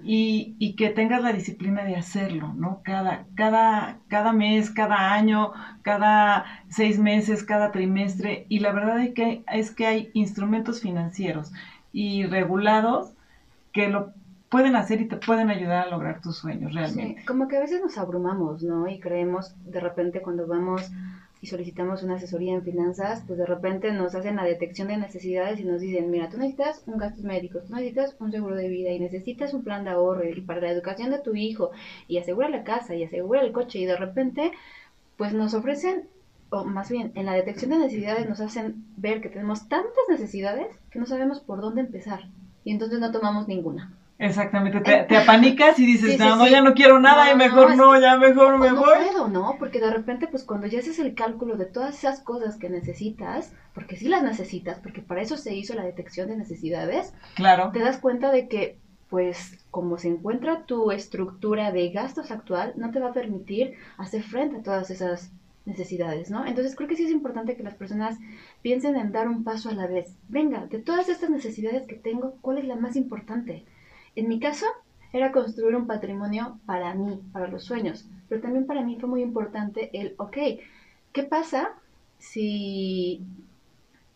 [0.04, 2.82] y, y, que tengas la disciplina de hacerlo, ¿no?
[2.84, 8.46] Cada, cada, cada mes, cada año, cada seis meses, cada trimestre.
[8.50, 11.52] Y la verdad es que, es que hay instrumentos financieros
[11.92, 13.14] y regulados
[13.74, 14.14] que lo
[14.52, 17.24] pueden hacer y te pueden ayudar a lograr tus sueños realmente.
[17.26, 18.86] como que a veces nos abrumamos, ¿no?
[18.90, 20.92] Y creemos de repente cuando vamos
[21.40, 25.60] y solicitamos una asesoría en finanzas, pues de repente nos hacen la detección de necesidades
[25.62, 28.92] y nos dicen, mira, tú necesitas un gasto médico, tú necesitas un seguro de vida
[28.92, 31.72] y necesitas un plan de ahorro y para la educación de tu hijo
[32.10, 34.52] y asegura la casa y asegura el coche y de repente
[35.16, 36.10] pues nos ofrecen,
[36.50, 40.68] o más bien en la detección de necesidades nos hacen ver que tenemos tantas necesidades
[40.90, 42.28] que no sabemos por dónde empezar
[42.66, 43.94] y entonces no tomamos ninguna.
[44.22, 48.60] Exactamente, te, apanicas y dices, no, ya no quiero nada y mejor no, ya mejor
[48.60, 49.00] me no voy.
[49.00, 49.56] No puedo, ¿no?
[49.58, 53.52] Porque de repente, pues cuando ya haces el cálculo de todas esas cosas que necesitas,
[53.74, 57.72] porque sí las necesitas, porque para eso se hizo la detección de necesidades, claro.
[57.74, 58.78] te das cuenta de que,
[59.10, 64.22] pues, como se encuentra tu estructura de gastos actual, no te va a permitir hacer
[64.22, 65.32] frente a todas esas
[65.66, 66.46] necesidades, ¿no?
[66.46, 68.20] Entonces creo que sí es importante que las personas
[68.62, 70.16] piensen en dar un paso a la vez.
[70.30, 73.66] Venga, de todas estas necesidades que tengo, ¿cuál es la más importante?
[74.16, 74.66] En mi caso,
[75.14, 79.22] era construir un patrimonio para mí, para los sueños, pero también para mí fue muy
[79.22, 80.38] importante el, ok,
[81.12, 81.70] ¿qué pasa
[82.18, 83.22] si,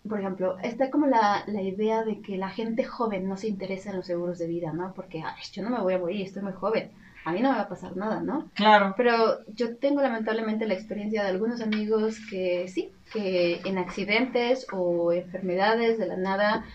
[0.08, 3.90] por ejemplo, está como la, la idea de que la gente joven no se interesa
[3.90, 4.94] en los seguros de vida, ¿no?
[4.94, 6.92] Porque, ay, yo no me voy a morir, estoy muy joven,
[7.26, 8.50] a mí no me va a pasar nada, ¿no?
[8.54, 8.94] Claro.
[8.96, 15.12] Pero yo tengo lamentablemente la experiencia de algunos amigos que sí, que en accidentes o
[15.12, 16.66] enfermedades de la nada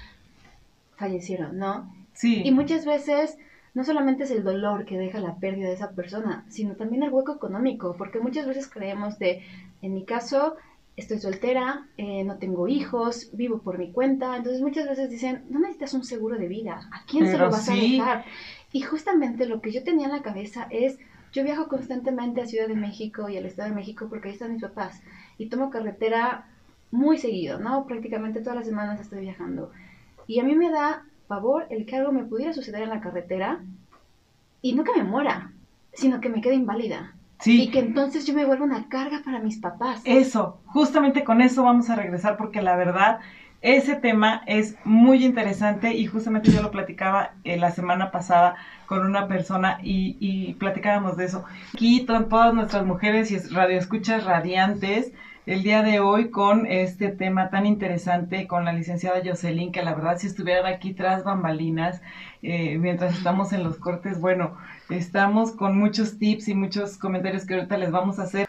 [0.97, 2.00] fallecieron, ¿no?
[2.23, 3.39] Y muchas veces
[3.75, 7.11] no solamente es el dolor que deja la pérdida de esa persona, sino también el
[7.11, 9.43] hueco económico, porque muchas veces creemos de,
[9.81, 10.57] en mi caso,
[10.97, 15.61] estoy soltera, eh, no tengo hijos, vivo por mi cuenta, entonces muchas veces dicen, no
[15.61, 18.25] necesitas un seguro de vida, ¿a quién se lo vas a dejar?
[18.73, 20.99] Y justamente lo que yo tenía en la cabeza es,
[21.33, 24.53] yo viajo constantemente a Ciudad de México y al Estado de México porque ahí están
[24.53, 25.01] mis papás,
[25.39, 26.49] y tomo carretera
[26.91, 27.87] muy seguido, ¿no?
[27.87, 29.71] Prácticamente todas las semanas estoy viajando.
[30.27, 33.61] Y a mí me da favor el que algo me pudiera suceder en la carretera
[34.61, 35.53] y no que me muera,
[35.93, 37.15] sino que me quede inválida.
[37.39, 37.63] Sí.
[37.63, 40.03] Y que entonces yo me vuelva una carga para mis papás.
[40.05, 43.21] Eso, justamente con eso vamos a regresar porque la verdad,
[43.63, 49.07] ese tema es muy interesante y justamente yo lo platicaba eh, la semana pasada con
[49.07, 51.45] una persona y, y platicábamos de eso.
[51.73, 55.13] Aquí todas nuestras mujeres y radioescuchas radiantes
[55.51, 59.97] el día de hoy con este tema tan interesante con la licenciada Jocelyn, que la
[59.97, 62.03] verdad si estuvieran aquí tras bambalinas,
[62.41, 64.57] eh, mientras estamos en los cortes, bueno,
[64.91, 68.47] estamos con muchos tips y muchos comentarios que ahorita les vamos a hacer.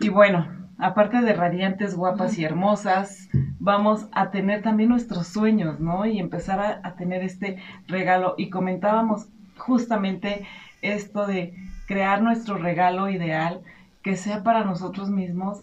[0.00, 3.28] Y bueno, aparte de radiantes, guapas y hermosas,
[3.60, 6.04] vamos a tener también nuestros sueños, ¿no?
[6.04, 8.34] Y empezar a, a tener este regalo.
[8.36, 10.44] Y comentábamos justamente
[10.82, 11.54] esto de
[11.86, 13.60] crear nuestro regalo ideal
[14.02, 15.62] que sea para nosotros mismos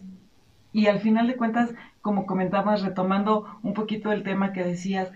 [0.76, 5.10] y al final de cuentas, como comentabas, retomando un poquito el tema que decías,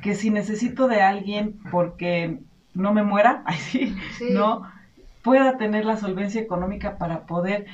[0.00, 2.38] que si necesito de alguien porque
[2.72, 3.94] no me muera, así,
[4.32, 4.62] ¿no?
[5.20, 7.66] Pueda tener la solvencia económica para poder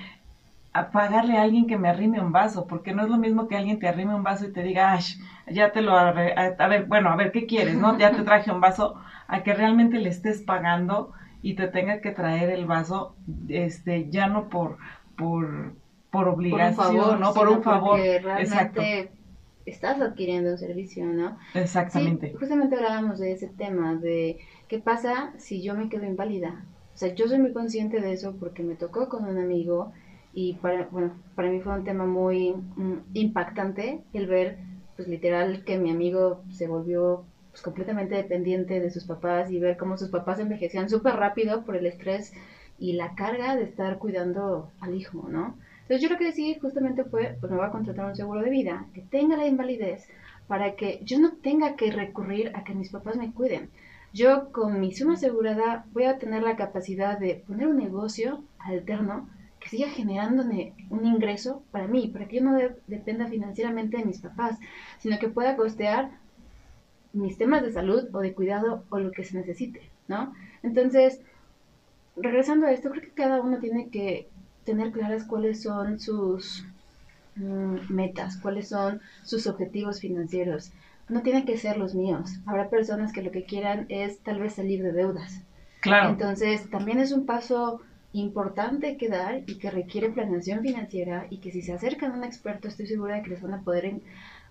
[0.91, 3.79] pagarle a alguien que me arrime un vaso, porque no es lo mismo que alguien
[3.79, 4.99] te arrime un vaso y te diga,
[5.47, 7.97] ya te lo, a ver, bueno, a ver, ¿qué quieres, no?
[7.97, 12.11] Ya te traje un vaso, a que realmente le estés pagando y te tenga que
[12.11, 13.15] traer el vaso,
[13.47, 14.79] este, ya no por,
[15.17, 15.75] por,
[16.15, 17.35] por obligación, ¿no?
[17.35, 17.99] Por un favor.
[17.99, 19.11] realmente
[19.67, 21.39] estás adquiriendo un servicio, ¿no?
[21.55, 22.29] Exactamente.
[22.29, 26.65] Sí, justamente hablábamos de ese tema, de qué pasa si yo me quedo inválida.
[26.95, 29.93] O sea, yo soy muy consciente de eso porque me tocó con un amigo
[30.33, 34.59] y para, bueno, para mí fue un tema muy mm, impactante el ver,
[34.97, 39.77] pues literal, que mi amigo se volvió pues, completamente dependiente de sus papás y ver
[39.77, 42.33] cómo sus papás envejecían súper rápido por el estrés
[42.79, 45.57] y la carga de estar cuidando al hijo, ¿no?
[45.85, 48.49] Entonces yo lo que decidí justamente fue, pues me voy a contratar un seguro de
[48.49, 50.09] vida que tenga la invalidez
[50.47, 53.69] para que yo no tenga que recurrir a que mis papás me cuiden.
[54.15, 59.29] Yo con mi suma asegurada voy a tener la capacidad de poner un negocio alterno
[59.61, 64.21] que siga generándome un ingreso para mí, para que yo no dependa financieramente de mis
[64.21, 64.59] papás,
[65.01, 66.13] sino que pueda costear
[67.13, 70.33] mis temas de salud o de cuidado o lo que se necesite, ¿no?
[70.63, 71.21] Entonces,
[72.17, 74.29] regresando a esto, creo que cada uno tiene que
[74.65, 76.65] tener claras cuáles son sus
[77.37, 80.73] mm, metas, cuáles son sus objetivos financieros.
[81.09, 82.31] No tienen que ser los míos.
[82.47, 85.43] Habrá personas que lo que quieran es tal vez salir de deudas.
[85.81, 86.11] Claro.
[86.11, 87.83] Entonces, también es un paso
[88.15, 92.25] importante que dar y que requiere planeación financiera y que si se acercan a un
[92.25, 94.01] experto estoy segura de que les van a poder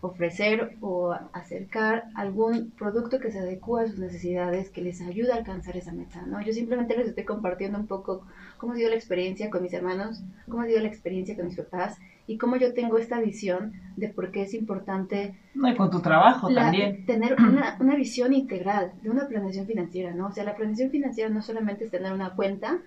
[0.03, 5.37] ofrecer o acercar algún producto que se adecue a sus necesidades, que les ayude a
[5.37, 6.41] alcanzar esa meta, ¿no?
[6.41, 8.25] Yo simplemente les estoy compartiendo un poco
[8.57, 11.55] cómo ha sido la experiencia con mis hermanos, cómo ha sido la experiencia con mis
[11.55, 11.97] papás
[12.27, 15.39] y cómo yo tengo esta visión de por qué es importante...
[15.55, 17.05] No, y con tu trabajo también.
[17.05, 20.27] Tener una, una visión integral de una planeación financiera, ¿no?
[20.27, 22.79] O sea, la planeación financiera no solamente es tener una cuenta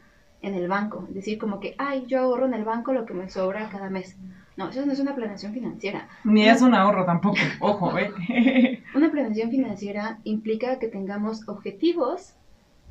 [0.43, 3.31] en el banco, decir como que, ay, yo ahorro en el banco lo que me
[3.31, 4.19] sobra cada mes.
[4.57, 6.09] No, eso no es una planeación financiera.
[6.25, 8.83] Ni es un ahorro tampoco, ojo, ¿eh?
[8.95, 12.35] una planeación financiera implica que tengamos objetivos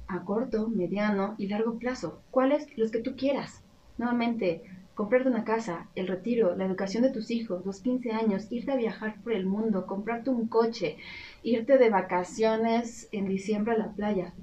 [0.07, 2.21] a corto, mediano y largo plazo.
[2.29, 2.67] ¿Cuáles?
[2.77, 3.63] Los que tú quieras.
[3.97, 4.61] Nuevamente,
[4.93, 8.77] comprarte una casa, el retiro, la educación de tus hijos, los 15 años, irte a
[8.77, 10.97] viajar por el mundo, comprarte un coche,
[11.43, 14.33] irte de vacaciones en diciembre a la playa.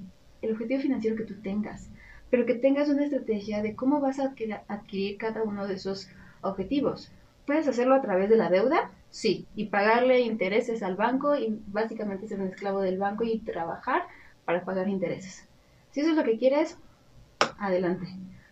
[0.41, 1.89] El objetivo financiero que tú tengas,
[2.29, 4.33] pero que tengas una estrategia de cómo vas a
[4.67, 6.22] adquirir cada uno de esos objetivos.
[7.45, 8.91] ¿Puedes hacerlo a través de la deuda?
[9.09, 14.03] Sí, y pagarle intereses al banco y básicamente ser un esclavo del banco y trabajar
[14.45, 15.47] para pagar intereses.
[15.91, 16.77] Si eso es lo que quieres,
[17.59, 18.07] adelante.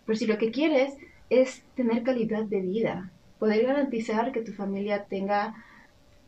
[0.05, 0.95] Pero si lo que quieres
[1.29, 5.55] es tener calidad de vida, poder garantizar que tu familia tenga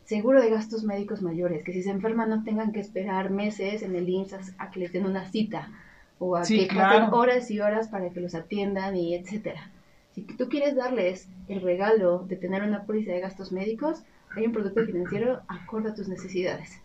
[0.04, 3.94] seguro de gastos médicos mayores, que si se enferman no tengan que esperar meses en
[3.94, 5.70] el IMSS a que les den una cita
[6.18, 9.70] o a que pasen horas y horas para que los atiendan y etcétera.
[10.14, 14.04] Si tú quieres darles el regalo de tener una póliza de gastos médicos,
[14.36, 16.80] hay un producto financiero acorde a tus necesidades.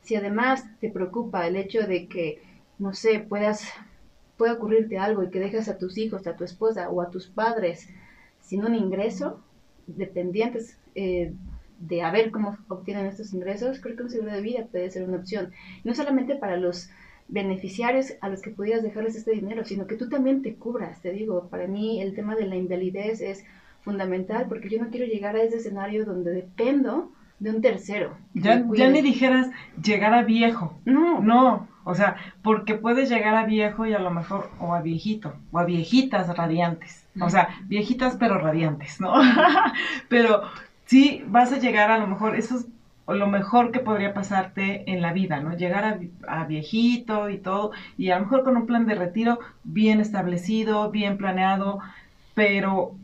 [0.00, 2.42] Si además te preocupa el hecho de que
[2.78, 3.68] no sé, puedas,
[4.38, 7.28] puede ocurrirte algo y que dejes a tus hijos, a tu esposa o a tus
[7.28, 7.88] padres
[8.40, 9.42] sin un ingreso,
[9.86, 11.34] dependientes eh,
[11.78, 15.06] de a ver cómo obtienen estos ingresos, creo que un seguro de vida puede ser
[15.06, 15.52] una opción.
[15.84, 16.88] no solamente para los
[17.30, 21.00] beneficiarios a los que pudieras dejarles este dinero, sino que tú también te cubras.
[21.00, 23.44] Te digo, para mí el tema de la invalidez es
[23.82, 28.16] fundamental porque yo no quiero llegar a ese escenario donde dependo de un tercero.
[28.34, 29.48] Ya, ya ni dijeras
[29.82, 30.78] llegar a viejo.
[30.84, 31.20] No.
[31.20, 35.34] No, o sea, porque puedes llegar a viejo y a lo mejor, o a viejito,
[35.50, 37.06] o a viejitas radiantes.
[37.20, 39.14] O sea, viejitas pero radiantes, ¿no?
[40.08, 40.42] pero
[40.84, 42.66] sí vas a llegar a lo mejor, eso es
[43.14, 45.56] lo mejor que podría pasarte en la vida, ¿no?
[45.56, 45.98] Llegar a,
[46.40, 50.90] a, viejito y todo, y a lo mejor con un plan de retiro bien establecido,
[50.90, 51.80] bien planeado,
[52.34, 52.94] pero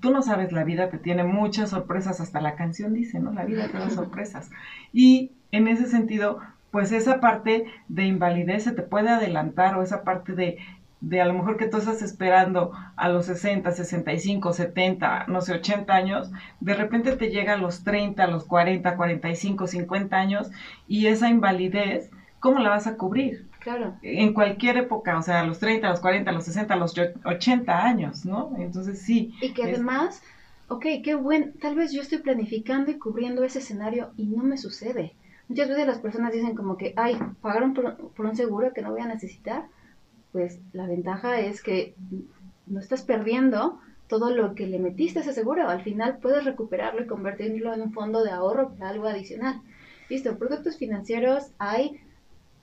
[0.00, 3.32] tú no sabes, la vida te tiene muchas sorpresas, hasta la canción dice, ¿no?
[3.32, 4.50] La vida te da sorpresas.
[4.92, 6.40] Y en ese sentido,
[6.70, 10.58] pues esa parte de invalidez se te puede adelantar o esa parte de,
[11.00, 15.54] de a lo mejor que tú estás esperando a los 60, 65, 70, no sé,
[15.54, 16.30] 80 años,
[16.60, 20.50] de repente te llega a los 30, a los 40, 45, 50 años
[20.86, 23.48] y esa invalidez, ¿cómo la vas a cubrir?
[23.60, 23.94] Claro.
[24.02, 26.76] En cualquier época, o sea, a los 30, a los 40, a los 60, a
[26.76, 26.94] los
[27.24, 28.52] 80 años, ¿no?
[28.58, 29.34] Entonces sí.
[29.40, 30.22] Y que además,
[30.68, 34.56] ok, qué buen, tal vez yo estoy planificando y cubriendo ese escenario y no me
[34.56, 35.14] sucede.
[35.48, 39.00] Muchas veces las personas dicen como que, ay, pagaron por, un seguro que no voy
[39.00, 39.64] a necesitar.
[40.32, 41.94] Pues la ventaja es que
[42.66, 45.68] no estás perdiendo todo lo que le metiste a ese seguro.
[45.68, 49.60] Al final puedes recuperarlo y convertirlo en un fondo de ahorro para algo adicional.
[50.08, 52.00] Listo, productos financieros hay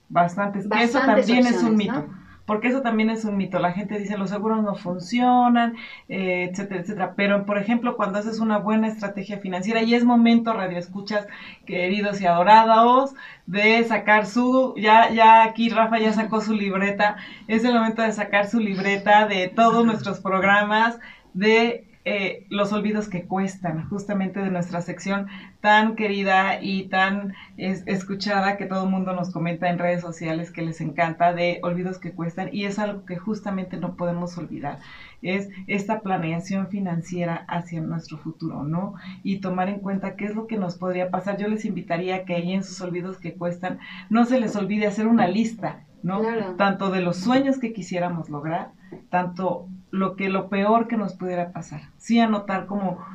[0.10, 0.66] bastantes.
[0.80, 2.08] Eso también es un mito
[2.48, 3.60] porque eso también es un mito.
[3.60, 5.76] La gente dice los seguros no funcionan,
[6.08, 7.14] eh, etcétera, etcétera.
[7.16, 11.28] Pero, por ejemplo, cuando haces una buena estrategia financiera, y es momento, radio escuchas,
[11.66, 13.14] queridos y adorados,
[13.48, 17.18] de sacar su, ya, ya aquí Rafa ya sacó su libreta,
[17.50, 20.98] es el momento de sacar su libreta de todos nuestros programas,
[21.34, 25.28] de eh, los olvidos que cuestan, justamente de nuestra sección
[25.60, 30.62] tan querida y tan escuchada que todo el mundo nos comenta en redes sociales que
[30.62, 34.80] les encanta de olvidos que cuestan y es algo que justamente no podemos olvidar.
[35.22, 38.94] Es esta planeación financiera hacia nuestro futuro, ¿no?
[39.22, 41.38] Y tomar en cuenta qué es lo que nos podría pasar.
[41.38, 43.80] Yo les invitaría a que ahí en sus olvidos que cuestan
[44.10, 46.22] no se les olvide hacer una lista, ¿no?
[46.56, 48.72] Tanto de los sueños que quisiéramos lograr,
[49.10, 51.82] tanto lo que lo peor que nos pudiera pasar.
[51.98, 53.06] Sí anotar como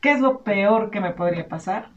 [0.00, 1.90] qué es lo peor que me podría pasar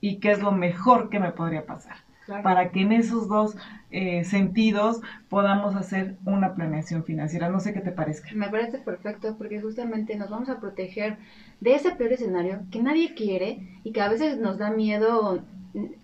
[0.00, 1.96] y qué es lo mejor que me podría pasar.
[2.42, 3.56] Para que en esos dos
[3.92, 7.48] eh, sentidos podamos hacer una planeación financiera.
[7.48, 8.30] No sé qué te parezca.
[8.34, 11.18] Me parece perfecto porque justamente nos vamos a proteger
[11.60, 15.44] de ese peor escenario que nadie quiere y que a veces nos da miedo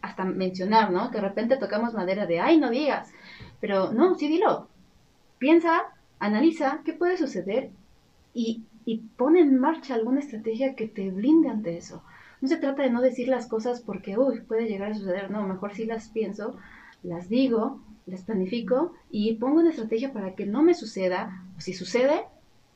[0.00, 1.10] hasta mencionar, ¿no?
[1.10, 3.12] Que de repente tocamos madera de, ay, no digas.
[3.60, 4.68] Pero no, sí dilo.
[5.38, 5.82] Piensa
[6.22, 7.70] analiza qué puede suceder
[8.32, 12.04] y, y pone en marcha alguna estrategia que te blinde ante eso.
[12.40, 15.32] No se trata de no decir las cosas porque, uy, puede llegar a suceder.
[15.32, 16.56] No, mejor si las pienso,
[17.02, 21.72] las digo, las planifico y pongo una estrategia para que no me suceda, o si
[21.72, 22.22] sucede,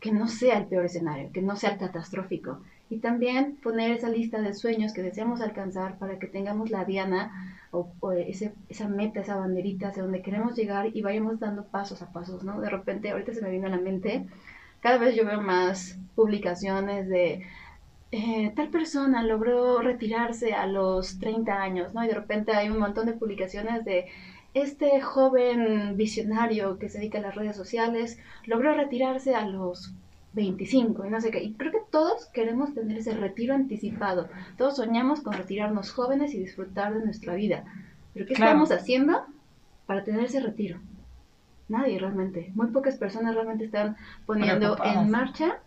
[0.00, 2.60] que no sea el peor escenario, que no sea catastrófico.
[2.88, 7.56] Y también poner esa lista de sueños que deseamos alcanzar para que tengamos la diana
[7.72, 12.12] o, ese, esa meta, esa banderita hacia donde queremos llegar y vayamos dando pasos a
[12.12, 12.60] pasos, ¿no?
[12.60, 14.26] De repente, ahorita se me vino a la mente,
[14.80, 17.44] cada vez yo veo más publicaciones de
[18.12, 22.04] eh, tal persona logró retirarse a los 30 años, ¿no?
[22.04, 24.06] Y de repente hay un montón de publicaciones de
[24.54, 29.92] este joven visionario que se dedica a las redes sociales logró retirarse a los
[30.36, 31.42] 25 y no sé qué.
[31.42, 34.28] Y creo que todos queremos tener ese retiro anticipado.
[34.56, 37.64] Todos soñamos con retirarnos jóvenes y disfrutar de nuestra vida.
[38.14, 39.24] Pero ¿qué estamos haciendo
[39.86, 40.78] para tener ese retiro?
[41.68, 42.52] Nadie realmente.
[42.54, 45.58] Muy pocas personas realmente están poniendo en marcha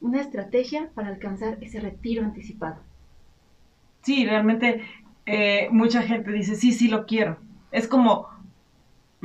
[0.00, 2.76] una estrategia para alcanzar ese retiro anticipado.
[4.02, 4.82] Sí, realmente
[5.26, 7.38] eh, mucha gente dice, sí, sí lo quiero.
[7.70, 8.28] Es como,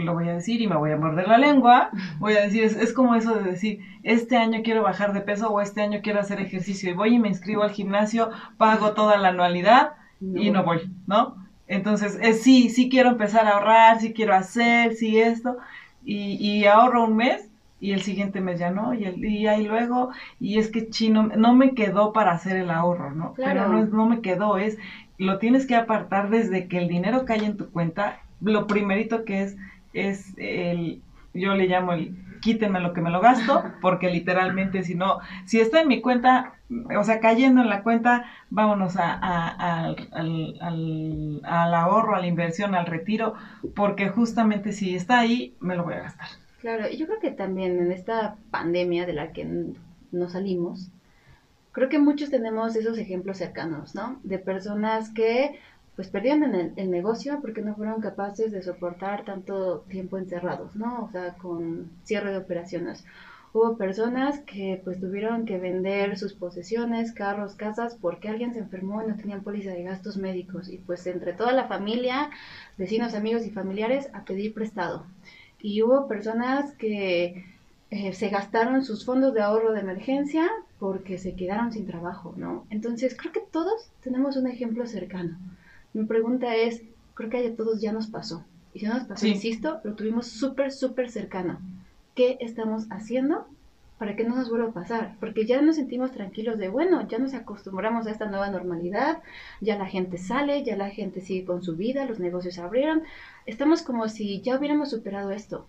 [0.04, 1.90] lo voy a decir y me voy a morder la lengua,
[2.20, 5.62] voy a decir, es, como eso de decir, este año quiero bajar de peso o
[5.62, 9.30] este año quiero hacer ejercicio y voy y me inscribo al gimnasio, pago toda la
[9.30, 11.36] anualidad y no voy, ¿no?
[11.68, 15.58] Entonces, es, sí, sí quiero empezar a ahorrar, sí quiero hacer, sí esto,
[16.04, 19.66] y, y ahorro un mes y el siguiente mes ya no, y, el, y ahí
[19.66, 23.34] luego, y es que chino, no me quedó para hacer el ahorro, ¿no?
[23.34, 23.52] Claro.
[23.54, 24.78] Pero no, no me quedó, es,
[25.18, 29.44] lo tienes que apartar desde que el dinero cae en tu cuenta, lo primerito que
[29.44, 29.58] es
[29.94, 31.02] es el,
[31.34, 35.60] yo le llamo el quítenme lo que me lo gasto, porque literalmente si no, si
[35.60, 36.54] está en mi cuenta,
[36.98, 42.76] o sea, cayendo en la cuenta, vámonos a, al, al, al, ahorro, a la inversión,
[42.76, 43.34] al retiro,
[43.76, 46.28] porque justamente si está ahí, me lo voy a gastar.
[46.62, 49.48] Claro, y yo creo que también en esta pandemia de la que
[50.12, 50.90] no salimos,
[51.72, 54.20] creo que muchos tenemos esos ejemplos cercanos, ¿no?
[54.24, 55.60] De personas que
[56.00, 61.04] pues perdieron el, negocio porque no fueron capaces de soportar tanto tiempo encerrados, ¿no?
[61.04, 63.04] O sea, con cierre de operaciones.
[63.52, 69.04] Hubo personas que pues tuvieron que vender sus posesiones, carros, casas, porque alguien se enfermó
[69.04, 70.70] y no tenían póliza de gastos médicos.
[70.70, 72.30] Y pues entre toda la familia,
[72.78, 75.06] vecinos, amigos y familiares, a pedir prestado.
[75.62, 77.44] Y hubo personas que
[77.92, 82.66] eh, se gastaron sus fondos de ahorro de emergencia porque se quedaron sin trabajo, ¿no?
[82.70, 85.38] Entonces creo que todos tenemos un ejemplo cercano.
[85.94, 86.84] Mi pregunta es,
[87.14, 88.46] creo que a todos ya nos pasó.
[88.74, 91.60] Y si no nos pasó, insisto, lo tuvimos súper, súper cercano.
[92.16, 93.48] ¿Qué estamos haciendo
[93.98, 95.16] para que no nos vuelva a pasar?
[95.20, 99.24] Porque ya nos sentimos tranquilos de, bueno, ya nos acostumbramos a esta nueva normalidad,
[99.60, 103.04] ya la gente sale, ya la gente sigue con su vida, los negocios abrieron.
[103.46, 105.66] Estamos como si ya hubiéramos superado esto.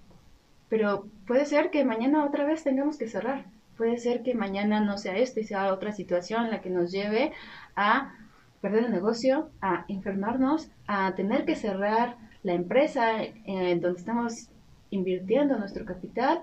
[0.68, 3.46] Pero puede ser que mañana otra vez tengamos que cerrar.
[3.76, 7.32] Puede ser que mañana no sea esto y sea otra situación la que nos lleve
[7.74, 8.14] a
[8.60, 14.48] perder el negocio, a enfermarnos, a tener que cerrar la empresa en donde estamos
[14.90, 16.42] invirtiendo nuestro capital,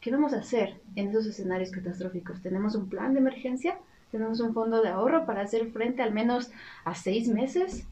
[0.00, 2.40] ¿qué vamos a hacer en esos escenarios catastróficos?
[2.42, 3.78] ¿Tenemos un plan de emergencia?
[4.10, 6.50] ¿Tenemos un fondo de ahorro para hacer frente al menos
[6.84, 7.86] a seis meses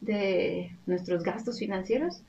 [0.00, 2.22] de nuestros gastos financieros?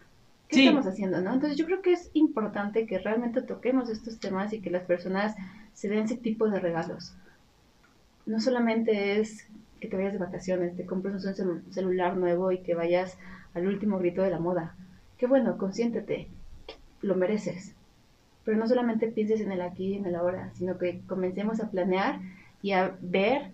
[0.47, 1.21] ¿Qué estamos haciendo?
[1.21, 1.33] ¿no?
[1.33, 5.35] Entonces yo creo que es importante que realmente toquemos estos temas y que las personas
[5.73, 7.13] se den ese tipo de regalos.
[8.25, 9.47] No solamente es
[9.79, 13.17] que te vayas de vacaciones, te compres un celular nuevo y que vayas
[13.53, 14.75] al último grito de la moda.
[15.17, 16.27] Qué bueno, consiéntete,
[17.01, 17.75] lo mereces.
[18.45, 21.69] Pero no solamente pienses en el aquí y en el ahora, sino que comencemos a
[21.69, 22.19] planear
[22.61, 23.51] y a ver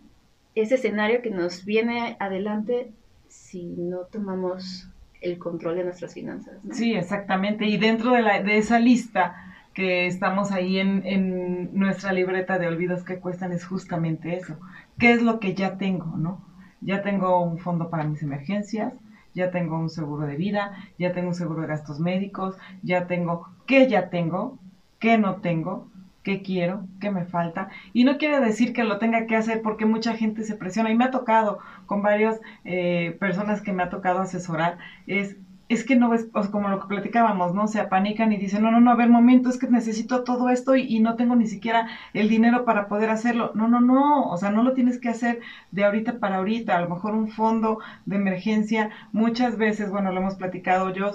[0.55, 2.91] ese escenario que nos viene adelante
[3.27, 4.89] si no tomamos
[5.21, 6.57] el control de nuestras finanzas.
[6.71, 7.65] Sí, exactamente.
[7.65, 12.67] Y dentro de, la, de esa lista que estamos ahí en, en nuestra libreta de
[12.67, 14.57] olvidos que cuestan es justamente eso.
[14.97, 16.41] ¿Qué es lo que ya tengo, no?
[16.81, 18.93] Ya tengo un fondo para mis emergencias,
[19.35, 23.49] ya tengo un seguro de vida, ya tengo un seguro de gastos médicos, ya tengo,
[23.67, 24.59] ¿qué ya tengo?
[24.99, 25.89] ¿Qué no tengo?
[26.23, 26.87] ¿Qué quiero?
[26.99, 27.69] ¿Qué me falta?
[27.93, 30.95] Y no quiere decir que lo tenga que hacer porque mucha gente se presiona y
[30.95, 35.35] me ha tocado con varias eh, personas que me ha tocado asesorar, es
[35.67, 37.67] es que no ves, como lo que platicábamos, ¿no?
[37.67, 40.75] Se apanican y dicen, no, no, no, a ver, momento, es que necesito todo esto
[40.75, 43.51] y, no tengo ni siquiera el dinero para poder hacerlo.
[43.55, 45.39] No, no, no, o sea, no lo tienes que hacer
[45.71, 50.19] de ahorita para ahorita, a lo mejor un fondo de emergencia, muchas veces, bueno, lo
[50.19, 51.11] hemos platicado yo,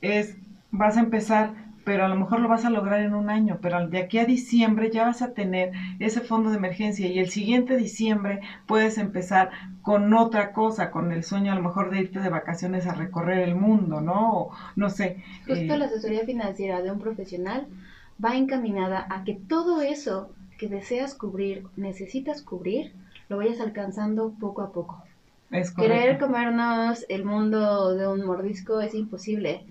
[0.00, 0.36] es,
[0.70, 3.86] vas a empezar pero a lo mejor lo vas a lograr en un año, pero
[3.88, 7.76] de aquí a diciembre ya vas a tener ese fondo de emergencia y el siguiente
[7.76, 9.50] diciembre puedes empezar
[9.82, 13.38] con otra cosa, con el sueño a lo mejor de irte de vacaciones a recorrer
[13.38, 14.38] el mundo, ¿no?
[14.38, 15.22] O, no sé.
[15.46, 17.66] Justo eh, la asesoría financiera de un profesional
[18.22, 22.92] va encaminada a que todo eso que deseas cubrir, necesitas cubrir,
[23.30, 25.02] lo vayas alcanzando poco a poco.
[25.50, 29.64] Es Querer comernos el mundo de un mordisco es imposible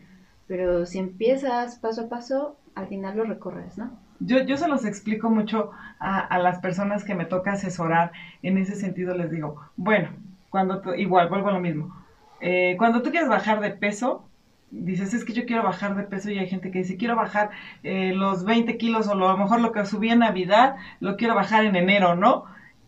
[0.50, 3.92] pero si empiezas paso a paso, al final lo recorres, ¿no?
[4.20, 5.70] Yo, yo se los explico mucho
[6.00, 10.10] a, las personas que me toca asesorar, en ese sentido les digo, bueno,
[10.50, 11.96] cuando igual, vuelvo a lo mismo,
[12.42, 14.28] eh, cuando tú quieres bajar de peso,
[14.72, 17.52] dices, es que yo quiero bajar de peso y hay gente que dice, quiero bajar
[17.84, 21.16] eh, los 20 kilos o lo, a lo mejor lo que subí en Navidad, lo
[21.16, 22.46] quiero bajar en enero, ¿no?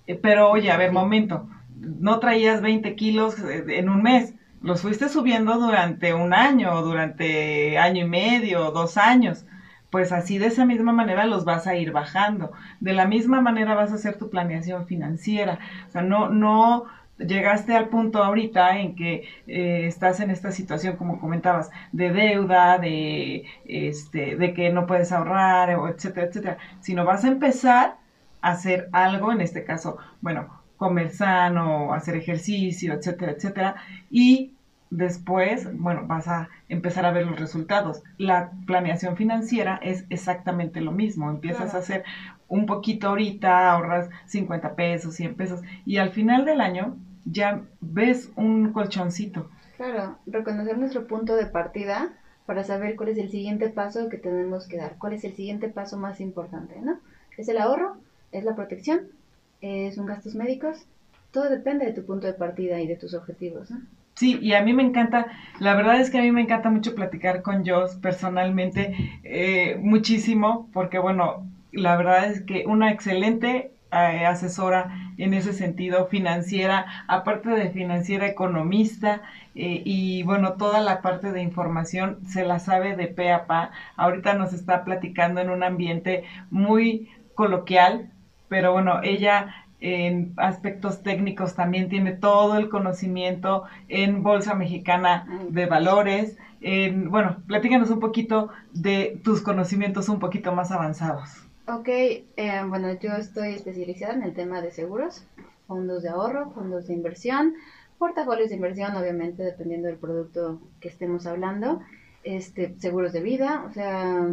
[0.07, 1.47] Eh, pero oye, a ver, momento,
[1.79, 8.05] no traías 20 kilos en un mes, los fuiste subiendo durante un año, durante año
[8.05, 9.45] y medio, dos años,
[9.89, 12.51] pues así de esa misma manera los vas a ir bajando.
[12.79, 15.59] De la misma manera vas a hacer tu planeación financiera.
[15.87, 16.85] O sea, no, no
[17.17, 22.77] llegaste al punto ahorita en que eh, estás en esta situación, como comentabas, de deuda,
[22.77, 27.97] de, este, de que no puedes ahorrar, etcétera, etcétera, sino vas a empezar
[28.41, 33.75] a hacer algo, en este caso, bueno, comer sano, hacer ejercicio, etcétera, etcétera,
[34.09, 34.53] y
[34.89, 38.01] después, bueno, vas a empezar a ver los resultados.
[38.17, 41.29] La planeación financiera es exactamente lo mismo.
[41.29, 42.03] Empiezas a hacer
[42.47, 48.31] un poquito ahorita, ahorras 50 pesos, 100 pesos y al final del año ya ves
[48.35, 49.51] un colchoncito.
[49.77, 52.09] Claro, reconocer nuestro punto de partida
[52.47, 55.67] para saber cuál es el siguiente paso que tenemos que dar, cuál es el siguiente
[55.69, 56.97] paso más importante, ¿no?
[57.37, 57.97] ¿Es el ahorro?
[58.31, 59.20] ¿Es la protección?
[59.61, 60.85] ¿Es un gastos médicos?
[61.31, 63.69] Todo depende de tu punto de partida y de tus objetivos.
[64.15, 65.27] Sí, y a mí me encanta,
[65.59, 70.69] la verdad es que a mí me encanta mucho platicar con Joss personalmente, eh, muchísimo,
[70.73, 77.49] porque bueno, la verdad es que una excelente eh, asesora en ese sentido, financiera, aparte
[77.49, 79.21] de financiera, economista,
[79.55, 83.71] eh, y bueno, toda la parte de información se la sabe de pe a pa.
[83.95, 88.11] Ahorita nos está platicando en un ambiente muy coloquial,
[88.51, 95.67] pero bueno, ella en aspectos técnicos también tiene todo el conocimiento en Bolsa Mexicana de
[95.67, 96.37] Valores.
[96.59, 101.29] En, bueno, platícanos un poquito de tus conocimientos un poquito más avanzados.
[101.65, 102.25] Ok, eh,
[102.67, 105.25] bueno, yo estoy especializada en el tema de seguros,
[105.65, 107.53] fondos de ahorro, fondos de inversión,
[107.97, 111.79] portafolios de inversión, obviamente dependiendo del producto que estemos hablando,
[112.25, 114.27] este, seguros de vida, o sea,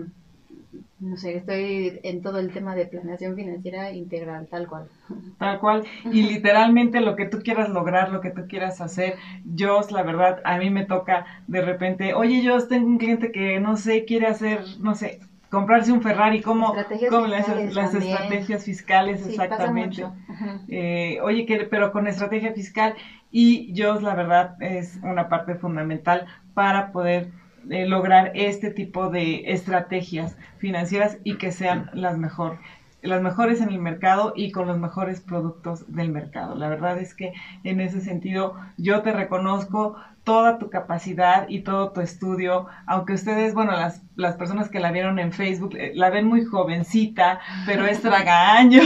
[1.01, 4.89] no sé, estoy en todo el tema de planeación financiera integral, tal cual.
[5.39, 5.85] Tal cual.
[6.13, 10.41] Y literalmente lo que tú quieras lograr, lo que tú quieras hacer, yo, la verdad,
[10.45, 14.27] a mí me toca de repente, oye, yo tengo un cliente que, no sé, quiere
[14.27, 20.05] hacer, no sé, comprarse un Ferrari, ¿cómo, las, estrategias fiscales exactamente?
[20.69, 22.95] Eh, oye, que, pero con estrategia fiscal
[23.31, 27.31] y yo, la verdad, es una parte fundamental para poder
[27.71, 32.59] eh, lograr este tipo de estrategias financieras y que sean las mejor
[33.01, 36.57] las mejores en el mercado y con los mejores productos del mercado.
[36.57, 39.97] La verdad es que en ese sentido yo te reconozco
[40.29, 44.93] toda tu capacidad y todo tu estudio, aunque ustedes, bueno, las, las personas que la
[44.93, 48.83] vieron en Facebook, eh, la ven muy jovencita, pero es tragaño.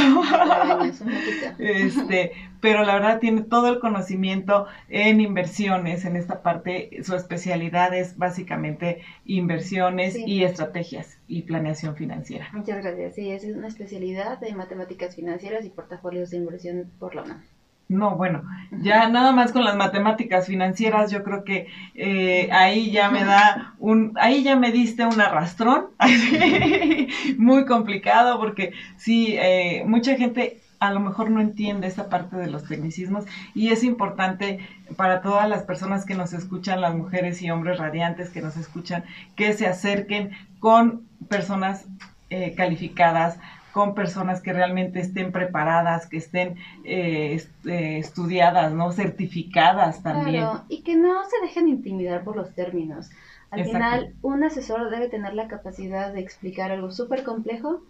[1.58, 2.30] este,
[2.60, 8.16] pero la verdad tiene todo el conocimiento en inversiones, en esta parte, su especialidad es
[8.16, 12.50] básicamente inversiones y estrategias y planeación financiera.
[12.52, 13.16] Muchas gracias.
[13.16, 17.42] Sí, es una especialidad de matemáticas financieras y portafolios de inversión por la UNAM.
[17.92, 23.10] No, bueno, ya nada más con las matemáticas financieras, yo creo que eh, ahí ya
[23.10, 25.88] me da un, ahí ya me diste un arrastrón,
[27.36, 32.48] muy complicado, porque sí, eh, mucha gente a lo mejor no entiende esa parte de
[32.48, 34.66] los tecnicismos y es importante
[34.96, 39.04] para todas las personas que nos escuchan, las mujeres y hombres radiantes que nos escuchan,
[39.36, 40.30] que se acerquen
[40.60, 41.84] con personas
[42.30, 43.38] eh, calificadas,
[43.72, 48.92] con personas que realmente estén preparadas, que estén eh, eh, estudiadas, ¿no?
[48.92, 50.44] Certificadas también.
[50.44, 53.10] Claro, y que no se dejen intimidar por los términos.
[53.50, 57.82] Al final, un asesor debe tener la capacidad de explicar algo súper complejo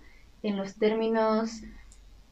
[0.43, 1.62] en los términos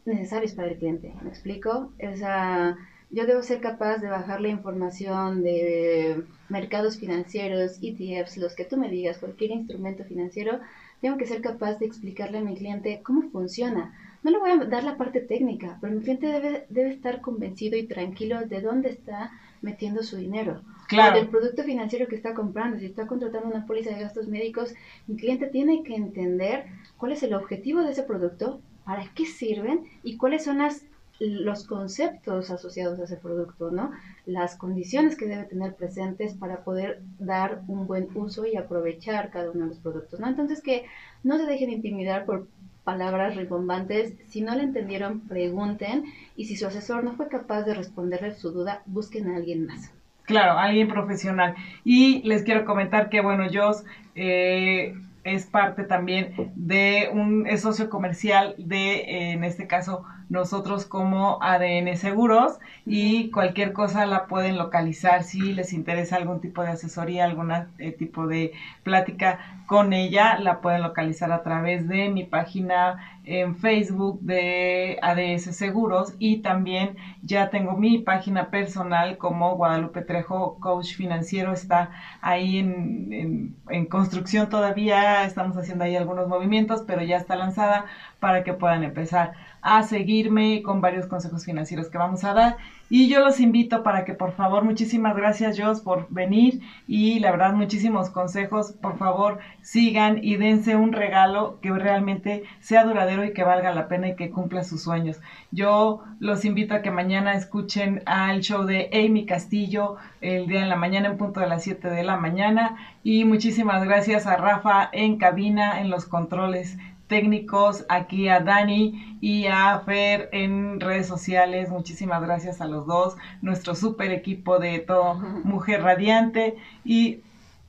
[0.05, 1.15] necesarios para el cliente.
[1.23, 1.93] ¿Me explico?
[2.03, 2.77] O sea,
[3.11, 8.77] yo debo ser capaz de bajar la información de mercados financieros, ETFs, los que tú
[8.77, 10.61] me digas, cualquier instrumento financiero,
[11.01, 13.95] tengo que ser capaz de explicarle a mi cliente cómo funciona.
[14.23, 17.79] No le voy a dar la parte técnica, pero mi cliente debe, debe estar convencido
[17.79, 19.33] y tranquilo de dónde está
[19.63, 20.63] metiendo su dinero.
[20.89, 21.17] Claro.
[21.17, 22.79] O del producto financiero que está comprando.
[22.79, 24.75] Si está contratando una póliza de gastos médicos,
[25.07, 26.67] mi cliente tiene que entender
[26.99, 30.85] cuál es el objetivo de ese producto, para qué sirven y cuáles son las
[31.21, 33.93] los conceptos asociados a ese producto, ¿no?
[34.25, 39.51] Las condiciones que debe tener presentes para poder dar un buen uso y aprovechar cada
[39.51, 40.29] uno de los productos, ¿no?
[40.29, 40.87] Entonces que
[41.23, 42.49] no se dejen intimidar por
[42.85, 46.05] palabras rimbombantes, si no le entendieron, pregunten
[46.37, 49.93] y si su asesor no fue capaz de responderle su duda, busquen a alguien más.
[50.25, 51.55] Claro, alguien profesional.
[51.85, 53.73] Y les quiero comentar que, bueno, yo
[54.15, 54.95] eh,
[55.25, 61.97] es parte también de un es socio comercial de, en este caso, nosotros como ADN
[61.97, 67.51] Seguros y cualquier cosa la pueden localizar si les interesa algún tipo de asesoría, algún
[67.51, 68.53] eh, tipo de
[68.85, 75.53] plática con ella, la pueden localizar a través de mi página en Facebook de ADS
[75.57, 82.59] Seguros y también ya tengo mi página personal como Guadalupe Trejo Coach Financiero, está ahí
[82.59, 87.87] en, en construcción todavía, estamos haciendo ahí algunos movimientos, pero ya está lanzada
[88.21, 92.57] para que puedan empezar a seguirme con varios consejos financieros que vamos a dar.
[92.89, 97.31] Y yo los invito para que por favor, muchísimas gracias Jos por venir y la
[97.31, 103.33] verdad muchísimos consejos, por favor sigan y dense un regalo que realmente sea duradero y
[103.33, 105.21] que valga la pena y que cumpla sus sueños.
[105.53, 110.69] Yo los invito a que mañana escuchen al show de Amy Castillo el día en
[110.69, 114.89] la mañana en punto de las 7 de la mañana y muchísimas gracias a Rafa
[114.93, 116.77] en cabina en los controles
[117.11, 121.69] técnicos, aquí a Dani y a Fer en redes sociales.
[121.69, 127.21] Muchísimas gracias a los dos, nuestro super equipo de todo Mujer Radiante y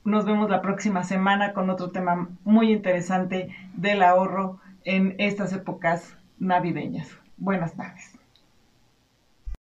[0.04, 6.16] nos vemos la próxima semana con otro tema muy interesante del ahorro en estas épocas
[6.38, 7.08] navideñas.
[7.36, 8.11] Buenas tardes.